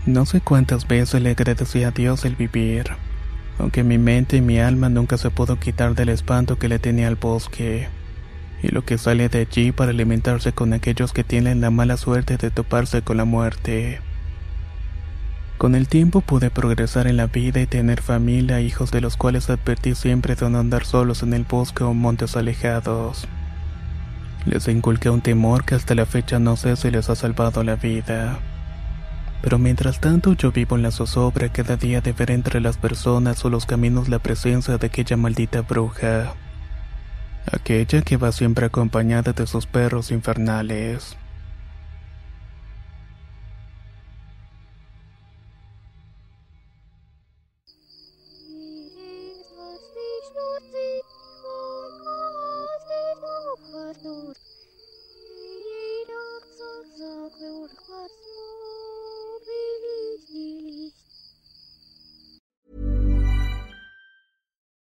No 0.05 0.25
sé 0.25 0.41
cuántas 0.41 0.87
veces 0.87 1.21
le 1.21 1.31
agradecí 1.31 1.83
a 1.83 1.91
Dios 1.91 2.25
el 2.25 2.35
vivir 2.35 2.91
aunque 3.61 3.83
mi 3.83 3.99
mente 3.99 4.37
y 4.37 4.41
mi 4.41 4.59
alma 4.59 4.89
nunca 4.89 5.17
se 5.17 5.29
pudo 5.29 5.59
quitar 5.59 5.93
del 5.93 6.09
espanto 6.09 6.57
que 6.57 6.67
le 6.67 6.79
tenía 6.79 7.07
al 7.07 7.15
bosque, 7.15 7.87
y 8.63 8.69
lo 8.69 8.83
que 8.83 8.97
sale 8.97 9.29
de 9.29 9.41
allí 9.41 9.71
para 9.71 9.91
alimentarse 9.91 10.51
con 10.51 10.73
aquellos 10.73 11.13
que 11.13 11.23
tienen 11.23 11.61
la 11.61 11.69
mala 11.69 11.95
suerte 11.97 12.37
de 12.37 12.49
toparse 12.49 13.03
con 13.03 13.17
la 13.17 13.25
muerte. 13.25 14.01
Con 15.59 15.75
el 15.75 15.87
tiempo 15.87 16.21
pude 16.21 16.49
progresar 16.49 17.05
en 17.05 17.17
la 17.17 17.27
vida 17.27 17.61
y 17.61 17.67
tener 17.67 18.01
familia, 18.01 18.61
hijos 18.61 18.89
de 18.89 18.99
los 18.99 19.15
cuales 19.15 19.47
advertí 19.51 19.93
siempre 19.93 20.33
de 20.33 20.49
no 20.49 20.57
andar 20.57 20.83
solos 20.83 21.21
en 21.21 21.33
el 21.33 21.43
bosque 21.43 21.83
o 21.83 21.93
montes 21.93 22.35
alejados. 22.35 23.27
Les 24.45 24.67
inculqué 24.67 25.11
un 25.11 25.21
temor 25.21 25.65
que 25.65 25.75
hasta 25.75 25.93
la 25.93 26.07
fecha 26.07 26.39
no 26.39 26.55
sé 26.55 26.75
si 26.77 26.89
les 26.89 27.11
ha 27.11 27.15
salvado 27.15 27.63
la 27.63 27.75
vida. 27.75 28.39
Pero 29.41 29.57
mientras 29.57 29.99
tanto 29.99 30.33
yo 30.33 30.51
vivo 30.51 30.75
en 30.75 30.83
la 30.83 30.91
zozobra 30.91 31.49
cada 31.49 31.75
día 31.75 32.01
de 32.01 32.13
ver 32.13 32.31
entre 32.31 32.61
las 32.61 32.77
personas 32.77 33.43
o 33.43 33.49
los 33.49 33.65
caminos 33.65 34.07
la 34.07 34.19
presencia 34.19 34.77
de 34.77 34.87
aquella 34.87 35.17
maldita 35.17 35.61
bruja. 35.61 36.33
Aquella 37.51 38.01
que 38.03 38.17
va 38.17 38.31
siempre 38.31 38.67
acompañada 38.67 39.33
de 39.33 39.47
sus 39.47 39.65
perros 39.65 40.11
infernales. 40.11 41.17